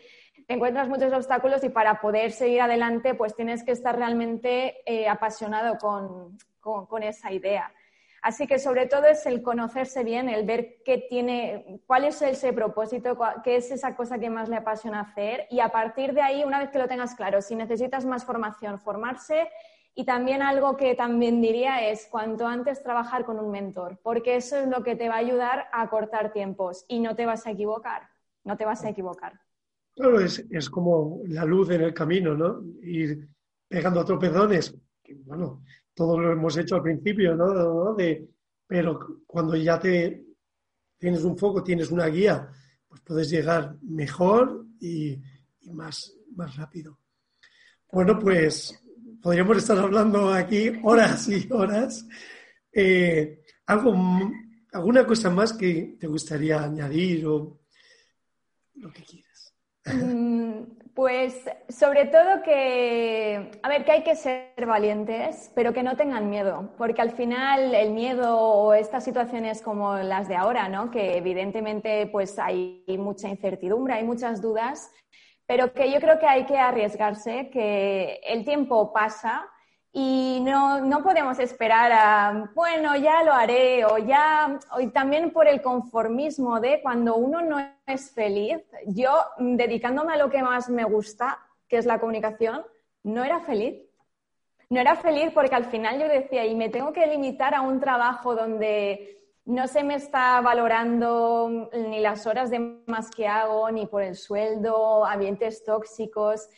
Te 0.46 0.54
encuentras 0.54 0.88
muchos 0.88 1.12
obstáculos 1.12 1.62
y 1.64 1.68
para 1.68 2.00
poder 2.00 2.32
seguir 2.32 2.62
adelante, 2.62 3.14
pues 3.14 3.34
tienes 3.34 3.64
que 3.64 3.72
estar 3.72 3.96
realmente 3.96 4.82
eh, 4.86 5.08
apasionado 5.08 5.78
con, 5.78 6.36
con 6.60 7.02
esa 7.02 7.32
idea. 7.32 7.72
Así 8.22 8.46
que 8.46 8.60
sobre 8.60 8.86
todo 8.86 9.06
es 9.06 9.26
el 9.26 9.42
conocerse 9.42 10.04
bien, 10.04 10.28
el 10.28 10.46
ver 10.46 10.76
qué 10.84 11.04
tiene, 11.08 11.82
cuál 11.86 12.04
es 12.04 12.22
ese 12.22 12.52
propósito, 12.52 13.18
qué 13.42 13.56
es 13.56 13.72
esa 13.72 13.96
cosa 13.96 14.20
que 14.20 14.30
más 14.30 14.48
le 14.48 14.56
apasiona 14.56 15.00
hacer 15.00 15.48
y 15.50 15.58
a 15.58 15.70
partir 15.70 16.14
de 16.14 16.22
ahí, 16.22 16.44
una 16.44 16.60
vez 16.60 16.70
que 16.70 16.78
lo 16.78 16.86
tengas 16.86 17.16
claro, 17.16 17.42
si 17.42 17.56
necesitas 17.56 18.04
más 18.04 18.24
formación, 18.24 18.78
formarse 18.78 19.48
y 19.96 20.04
también 20.04 20.40
algo 20.40 20.76
que 20.76 20.94
también 20.94 21.42
diría 21.42 21.90
es 21.90 22.06
cuanto 22.06 22.46
antes 22.46 22.80
trabajar 22.84 23.24
con 23.24 23.40
un 23.40 23.50
mentor, 23.50 23.98
porque 24.04 24.36
eso 24.36 24.56
es 24.56 24.68
lo 24.68 24.84
que 24.84 24.94
te 24.94 25.08
va 25.08 25.16
a 25.16 25.18
ayudar 25.18 25.66
a 25.72 25.90
cortar 25.90 26.32
tiempos 26.32 26.84
y 26.86 27.00
no 27.00 27.16
te 27.16 27.26
vas 27.26 27.44
a 27.48 27.50
equivocar, 27.50 28.08
no 28.44 28.56
te 28.56 28.64
vas 28.64 28.84
a 28.84 28.90
equivocar. 28.90 29.40
Claro, 29.96 30.20
es, 30.20 30.46
es 30.48 30.70
como 30.70 31.22
la 31.26 31.44
luz 31.44 31.70
en 31.70 31.82
el 31.82 31.92
camino, 31.92 32.34
¿no? 32.34 32.62
Ir 32.82 33.28
pegando 33.66 34.04
tropezones, 34.04 34.74
que, 35.02 35.14
bueno, 35.14 35.62
todo 36.02 36.18
lo 36.18 36.32
hemos 36.32 36.56
hecho 36.56 36.74
al 36.74 36.82
principio, 36.82 37.36
¿no? 37.36 37.94
Pero 38.66 39.22
cuando 39.24 39.54
ya 39.54 39.78
te 39.78 40.24
tienes 40.98 41.22
un 41.22 41.38
foco, 41.38 41.62
tienes 41.62 41.92
una 41.92 42.06
guía, 42.08 42.50
pues 42.88 43.00
puedes 43.02 43.30
llegar 43.30 43.76
mejor 43.82 44.66
y, 44.80 45.16
más, 45.70 46.12
más 46.34 46.56
rápido. 46.56 46.98
Bueno, 47.92 48.18
pues 48.18 48.76
podríamos 49.22 49.58
estar 49.58 49.78
hablando 49.78 50.32
aquí 50.32 50.72
horas 50.82 51.28
y 51.28 51.46
horas. 51.52 52.04
Eh, 52.72 53.44
¿algo, 53.66 53.94
¿Alguna 54.72 55.06
cosa 55.06 55.30
más 55.30 55.52
que 55.52 55.96
te 56.00 56.08
gustaría 56.08 56.64
añadir 56.64 57.24
o 57.28 57.60
lo 58.74 58.92
que 58.92 59.04
quieras? 59.04 59.54
Mm, 59.84 60.62
pues 60.94 61.48
sobre 61.68 62.06
todo 62.06 62.42
que, 62.42 63.50
a 63.62 63.68
ver, 63.68 63.84
que 63.84 63.92
hay 63.92 64.02
que 64.02 64.14
ser 64.14 64.66
valientes, 64.66 65.50
pero 65.54 65.72
que 65.72 65.82
no 65.82 65.96
tengan 65.96 66.28
miedo, 66.28 66.74
porque 66.76 67.00
al 67.00 67.12
final 67.12 67.74
el 67.74 67.92
miedo 67.92 68.38
o 68.38 68.74
estas 68.74 69.02
situaciones 69.02 69.62
como 69.62 69.96
las 69.96 70.28
de 70.28 70.36
ahora, 70.36 70.68
¿no? 70.68 70.90
Que 70.90 71.16
evidentemente 71.16 72.06
pues 72.08 72.38
hay 72.38 72.84
mucha 72.98 73.28
incertidumbre, 73.28 73.94
hay 73.94 74.04
muchas 74.04 74.42
dudas, 74.42 74.90
pero 75.46 75.72
que 75.72 75.90
yo 75.90 75.98
creo 75.98 76.18
que 76.18 76.26
hay 76.26 76.44
que 76.44 76.58
arriesgarse, 76.58 77.48
que 77.50 78.20
el 78.24 78.44
tiempo 78.44 78.92
pasa 78.92 79.48
y 79.94 80.40
no, 80.40 80.80
no, 80.80 81.02
podemos 81.02 81.38
esperar 81.38 81.92
a, 81.92 82.50
bueno, 82.54 82.96
ya 82.96 83.22
lo 83.24 83.32
haré, 83.34 83.84
o 83.84 83.98
ya, 83.98 84.58
y 84.80 84.86
también 84.88 85.32
por 85.32 85.46
el 85.46 85.60
conformismo 85.60 86.60
de 86.60 86.80
cuando 86.80 87.16
uno 87.16 87.42
no 87.42 87.58
es 87.86 88.10
feliz, 88.12 88.62
yo 88.86 89.12
dedicándome 89.38 90.14
a 90.14 90.16
lo 90.16 90.30
que 90.30 90.42
más 90.42 90.70
me 90.70 90.84
gusta, 90.84 91.38
que 91.68 91.76
es 91.76 91.84
la 91.84 92.00
comunicación, 92.00 92.64
no 93.02 93.22
era 93.22 93.40
feliz. 93.40 93.82
No 94.70 94.80
era 94.80 94.96
feliz 94.96 95.30
porque 95.34 95.54
al 95.54 95.66
final 95.66 96.00
yo 96.00 96.08
decía, 96.08 96.46
y 96.46 96.54
me 96.54 96.70
tengo 96.70 96.94
que 96.94 97.06
limitar 97.06 97.54
a 97.54 97.60
un 97.60 97.78
trabajo 97.78 98.34
donde 98.34 99.18
no 99.44 99.68
se 99.68 99.84
me 99.84 99.96
está 99.96 100.40
valorando 100.40 101.68
ni 101.74 102.00
las 102.00 102.26
horas 102.26 102.48
de 102.48 102.58
más 102.86 103.10
que 103.10 103.28
hago, 103.28 103.70
ni 103.70 103.86
por 103.86 104.02
el 104.02 104.16
sueldo, 104.16 105.04
ambientes 105.04 105.62
tóxicos 105.62 106.48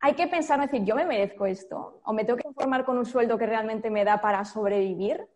hay 0.00 0.14
que 0.14 0.26
pensar, 0.26 0.60
decir, 0.60 0.84
yo 0.84 0.94
me 0.94 1.04
merezco 1.04 1.46
esto, 1.46 2.00
o 2.04 2.12
me 2.12 2.24
tengo 2.24 2.38
que 2.38 2.47
conformar 2.58 2.84
con 2.84 2.98
un 2.98 3.06
sueldo 3.06 3.38
que 3.38 3.46
realmente 3.46 3.88
me 3.88 4.04
da 4.04 4.20
para 4.20 4.44
sobrevivir, 4.44 5.28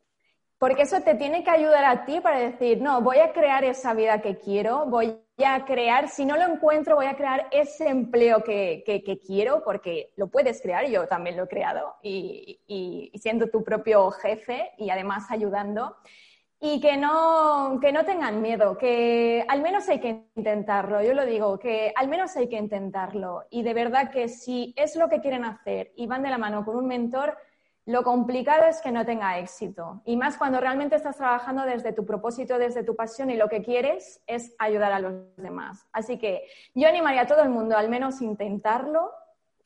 porque 0.59 0.83
eso 0.83 1.01
te 1.03 1.15
tiene 1.15 1.45
que 1.45 1.51
ayudar 1.51 1.85
a 1.85 2.05
ti 2.05 2.21
para 2.21 2.41
decir, 2.41 2.83
no, 2.83 3.01
voy 3.01 3.19
a 3.19 3.33
crear 3.33 3.65
esa 3.65 3.95
vida 3.95 4.21
que 4.21 4.39
quiero, 4.39 4.87
voy 4.87 5.21
a 5.45 5.65
crear, 5.65 6.09
si 6.09 6.25
no 6.25 6.37
lo 6.37 6.53
encuentro, 6.53 6.97
voy 6.97 7.07
a 7.07 7.15
crear 7.15 7.47
ese 7.53 7.89
empleo 7.89 8.43
que, 8.43 8.83
quiero, 9.25 9.63
porque 9.65 10.13
lo 10.17 10.29
puedes 10.29 10.61
crear, 10.61 10.87
yo 10.87 11.07
también 11.07 11.37
lo 11.37 11.45
he 11.45 11.49
creado, 11.49 11.95
y, 12.03 12.61
y 12.67 13.17
siendo 13.21 13.49
tu 13.49 13.63
propio 13.63 14.11
jefe 14.11 14.73
y 14.79 14.91
además 14.91 15.31
ayudando 15.31 15.97
y 16.64 16.79
que 16.79 16.96
no, 16.96 17.81
que 17.81 17.90
no 17.90 18.05
tengan 18.05 18.40
miedo, 18.40 18.79
que 18.79 19.44
al 19.48 19.62
menos 19.62 19.88
hay 19.88 19.98
que 19.98 20.29
intentarlo, 20.37 21.03
yo 21.03 21.12
lo 21.12 21.27
digo, 21.27 21.59
que 21.59 21.92
al 21.96 22.07
menos 22.07 22.37
hay 22.37 22.48
que 22.48 22.57
intentarlo. 22.57 23.42
Y 23.51 23.64
de 23.64 23.75
verdad 23.75 24.12
que 24.12 24.29
si 24.29 24.72
es 24.77 24.94
lo 24.94 25.09
que 25.09 25.20
quieren 25.20 25.44
hacer 25.44 25.92
y 25.96 26.07
van 26.07 26.22
de 26.22 26.31
la 26.31 26.38
mano 26.38 26.64
con 26.64 26.77
un 26.77 26.87
mentor, 26.87 27.37
lo 27.85 28.05
complicado 28.05 28.66
es 28.66 28.81
que 28.81 28.92
no 28.92 29.05
tenga 29.05 29.40
éxito. 29.40 30.03
Y 30.05 30.16
más 30.16 30.37
cuando 30.38 30.61
realmente 30.61 30.94
estás 30.94 31.16
trabajando 31.16 31.64
desde 31.64 31.92
tu 31.92 32.07
propósito, 32.07 32.57
desde 32.59 32.85
tu 32.85 32.94
pasión 32.94 33.29
y 33.31 33.37
lo 33.37 33.48
que 33.48 33.61
quieres 33.61 34.22
es 34.29 34.55
ayudar 34.61 34.92
a 34.92 35.01
los 35.01 35.14
demás. 35.37 35.88
Así 35.92 36.16
que 36.16 36.44
yo 36.77 36.87
animaría 36.87 37.22
a 37.22 37.27
todo 37.27 37.42
el 37.42 37.51
mundo 37.51 37.77
al 37.77 37.88
menos 37.88 38.22
intentarlo 38.22 39.11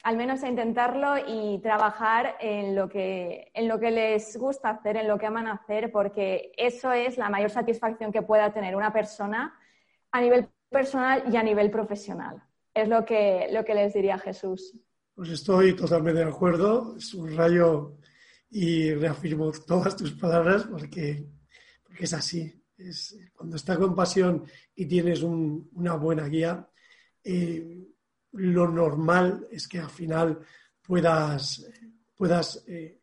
al 0.07 0.17
menos 0.17 0.45
a 0.45 0.49
intentarlo 0.49 1.17
y 1.27 1.59
trabajar 1.59 2.37
en 2.41 2.77
lo, 2.77 2.89
que, 2.89 3.51
en 3.53 3.67
lo 3.67 3.81
que 3.81 3.91
les 3.91 4.37
gusta 4.37 4.71
hacer, 4.71 4.97
en 4.97 5.09
lo 5.09 5.19
que 5.19 5.27
aman 5.27 5.49
hacer, 5.49 5.91
porque 5.91 6.53
eso 6.57 6.93
es 6.93 7.19
la 7.19 7.29
mayor 7.29 7.51
satisfacción 7.51 8.13
que 8.13 8.23
pueda 8.23 8.53
tener 8.53 8.77
una 8.77 8.93
persona 8.93 9.59
a 10.13 10.21
nivel 10.21 10.49
personal 10.71 11.25
y 11.29 11.37
a 11.37 11.43
nivel 11.43 11.73
profesional. 11.73 12.41
Es 12.73 12.89
lo 12.89 13.05
que, 13.05 13.49
lo 13.51 13.65
que 13.65 13.75
les 13.75 13.95
diría 13.95 14.17
Jesús. 14.17 14.77
Pues 15.13 15.31
estoy 15.31 15.75
totalmente 15.75 16.21
de 16.21 16.31
acuerdo, 16.31 17.01
subrayo 17.01 17.97
y 18.49 18.95
reafirmo 18.95 19.51
todas 19.67 19.97
tus 19.97 20.13
palabras 20.13 20.69
porque, 20.71 21.27
porque 21.83 22.05
es 22.05 22.13
así. 22.13 22.63
Es, 22.79 23.19
cuando 23.35 23.57
estás 23.57 23.77
con 23.77 23.97
pasión 23.97 24.45
y 24.77 24.87
tienes 24.87 25.25
una 25.25 25.97
buena 25.97 26.29
guía, 26.29 26.71
eh, 27.25 27.89
lo 28.37 28.69
normal 28.69 29.47
es 29.51 29.67
que 29.69 29.79
al 29.79 29.91
final 29.91 30.41
puedas, 30.83 31.67
puedas 32.15 32.65
eh, 32.67 33.01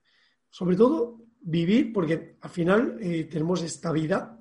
sobre 0.50 0.76
todo, 0.76 1.20
vivir, 1.42 1.92
porque 1.92 2.38
al 2.42 2.50
final 2.50 2.98
eh, 3.02 3.26
tenemos 3.26 3.62
esta 3.62 3.92
vida, 3.92 4.40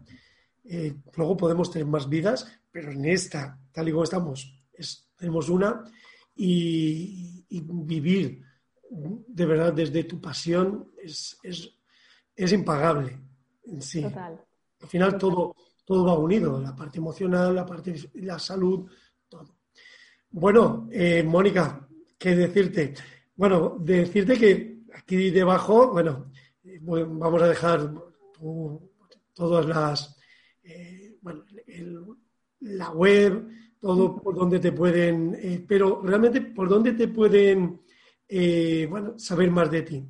luego 1.17 1.37
podemos 1.37 1.71
tener 1.71 1.87
más 1.87 2.09
vidas, 2.09 2.47
pero 2.71 2.93
en 2.93 3.05
esta, 3.05 3.59
tal 3.73 3.89
y 3.89 3.91
como 3.91 4.05
estamos, 4.05 4.63
tenemos 5.17 5.49
una, 5.49 5.85
y, 6.35 7.45
vivir 7.61 8.43
de 8.91 9.47
verdad 9.47 9.73
desde 9.73 10.05
tu 10.05 10.21
pasión 10.21 10.93
es, 11.03 11.39
es, 11.43 12.53
impagable 12.53 13.19
en 13.65 13.81
sí. 13.81 14.05
Al 14.05 14.89
final 14.89 15.17
todo, 15.17 15.55
todo 15.85 16.05
va 16.05 16.19
unido, 16.19 16.61
la 16.61 16.75
parte 16.75 16.99
emocional, 16.99 17.55
la 17.55 17.65
parte 17.65 17.95
la 18.15 18.39
salud. 18.39 18.91
Bueno, 20.35 20.89
eh, 20.91 21.23
Mónica, 21.23 21.87
¿qué 22.19 22.35
decirte? 22.35 22.95
Bueno, 23.37 23.77
decirte 23.79 24.39
que 24.39 24.79
aquí 24.95 25.31
debajo, 25.31 25.93
bueno, 25.93 26.33
vamos 26.81 27.43
a 27.43 27.49
dejar 27.49 27.93
todas 29.35 29.67
las, 29.67 30.17
eh, 30.63 31.19
bueno, 31.21 31.45
la 32.61 32.91
web, 32.93 33.47
todo 33.79 34.17
por 34.17 34.35
donde 34.35 34.59
te 34.59 34.73
pueden, 34.73 35.37
eh, 35.39 35.63
pero 35.69 36.01
realmente 36.03 36.41
por 36.41 36.67
dónde 36.67 36.93
te 36.93 37.09
pueden, 37.09 37.83
eh, 38.27 38.87
bueno, 38.89 39.19
saber 39.19 39.51
más 39.51 39.71
de 39.71 39.83
ti. 39.83 40.09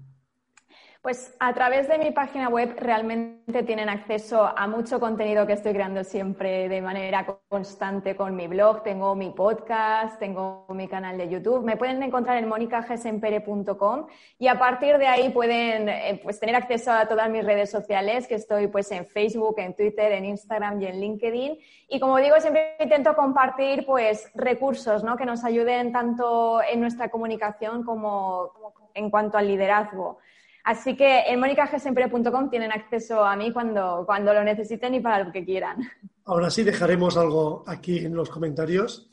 Pues 1.02 1.34
a 1.40 1.52
través 1.52 1.88
de 1.88 1.98
mi 1.98 2.12
página 2.12 2.48
web 2.48 2.76
realmente 2.78 3.64
tienen 3.64 3.88
acceso 3.88 4.44
a 4.56 4.68
mucho 4.68 5.00
contenido 5.00 5.44
que 5.48 5.54
estoy 5.54 5.72
creando 5.72 6.04
siempre 6.04 6.68
de 6.68 6.80
manera 6.80 7.26
constante 7.48 8.14
con 8.14 8.36
mi 8.36 8.46
blog. 8.46 8.84
Tengo 8.84 9.16
mi 9.16 9.30
podcast, 9.30 10.20
tengo 10.20 10.64
mi 10.68 10.86
canal 10.86 11.18
de 11.18 11.28
YouTube. 11.28 11.64
Me 11.64 11.76
pueden 11.76 12.00
encontrar 12.04 12.36
en 12.36 12.48
monicagesempere.com 12.48 14.06
y 14.38 14.46
a 14.46 14.60
partir 14.60 14.96
de 14.98 15.08
ahí 15.08 15.30
pueden 15.30 15.88
eh, 15.88 16.20
pues, 16.22 16.38
tener 16.38 16.54
acceso 16.54 16.92
a 16.92 17.08
todas 17.08 17.28
mis 17.28 17.44
redes 17.44 17.68
sociales, 17.68 18.28
que 18.28 18.36
estoy 18.36 18.68
pues 18.68 18.92
en 18.92 19.04
Facebook, 19.04 19.56
en 19.58 19.74
Twitter, 19.74 20.12
en 20.12 20.24
Instagram 20.24 20.80
y 20.82 20.86
en 20.86 21.00
LinkedIn. 21.00 21.58
Y 21.88 21.98
como 21.98 22.18
digo, 22.18 22.38
siempre 22.38 22.76
intento 22.78 23.16
compartir 23.16 23.84
pues 23.86 24.30
recursos 24.36 25.02
¿no? 25.02 25.16
que 25.16 25.26
nos 25.26 25.42
ayuden 25.42 25.90
tanto 25.90 26.62
en 26.62 26.80
nuestra 26.80 27.08
comunicación 27.10 27.82
como 27.82 28.52
en 28.94 29.10
cuanto 29.10 29.36
al 29.36 29.48
liderazgo. 29.48 30.20
Así 30.64 30.96
que 30.96 31.22
en 31.26 31.40
monicagesempre.com 31.40 32.48
tienen 32.48 32.70
acceso 32.72 33.24
a 33.24 33.34
mí 33.36 33.52
cuando, 33.52 34.04
cuando 34.06 34.32
lo 34.32 34.44
necesiten 34.44 34.94
y 34.94 35.00
para 35.00 35.24
lo 35.24 35.32
que 35.32 35.44
quieran. 35.44 35.78
Ahora 36.24 36.50
sí 36.50 36.62
dejaremos 36.62 37.16
algo 37.16 37.64
aquí 37.66 37.98
en 37.98 38.14
los 38.14 38.30
comentarios, 38.30 39.10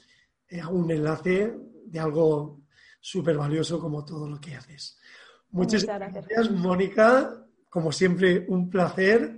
eh, 0.48 0.64
un 0.64 0.92
enlace 0.92 1.54
de 1.86 2.00
algo 2.00 2.62
súper 3.02 3.38
valioso 3.38 3.80
como 3.80 4.06
todo 4.06 4.30
lo 4.30 4.40
que 4.40 4.56
haces. 4.56 5.00
Muchas, 5.52 5.86
gracias, 5.86 6.52
Mónica. 6.52 7.46
Como 7.68 7.92
siempre, 7.92 8.46
un 8.48 8.70
placer. 8.70 9.38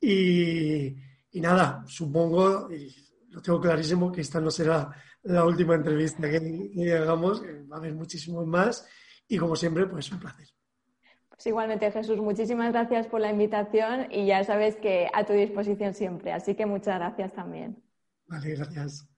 Y, 0.00 0.94
nada, 1.34 1.84
supongo, 1.86 2.70
y 2.72 2.94
lo 3.30 3.42
tengo 3.42 3.60
clarísimo, 3.60 4.12
que 4.12 4.20
esta 4.20 4.40
no 4.40 4.50
será 4.50 4.90
la 5.22 5.44
última 5.44 5.74
entrevista 5.74 6.30
que, 6.30 6.70
que 6.72 6.92
hagamos, 6.92 7.42
va 7.42 7.76
a 7.76 7.78
haber 7.78 7.94
muchísimos 7.94 8.46
más. 8.46 8.86
Y 9.26 9.36
como 9.38 9.56
siempre, 9.56 9.86
pues 9.86 10.10
un 10.12 10.20
placer. 10.20 10.48
Pues 11.38 11.46
igualmente, 11.46 11.90
Jesús, 11.92 12.18
muchísimas 12.18 12.72
gracias 12.72 13.06
por 13.06 13.20
la 13.20 13.30
invitación 13.30 14.08
y 14.10 14.26
ya 14.26 14.42
sabes 14.44 14.76
que 14.76 15.08
a 15.14 15.24
tu 15.24 15.32
disposición 15.34 15.94
siempre. 15.94 16.32
Así 16.32 16.54
que 16.56 16.66
muchas 16.66 16.96
gracias 16.98 17.32
también. 17.32 17.80
Vale, 18.28 18.54
gracias. 18.54 19.08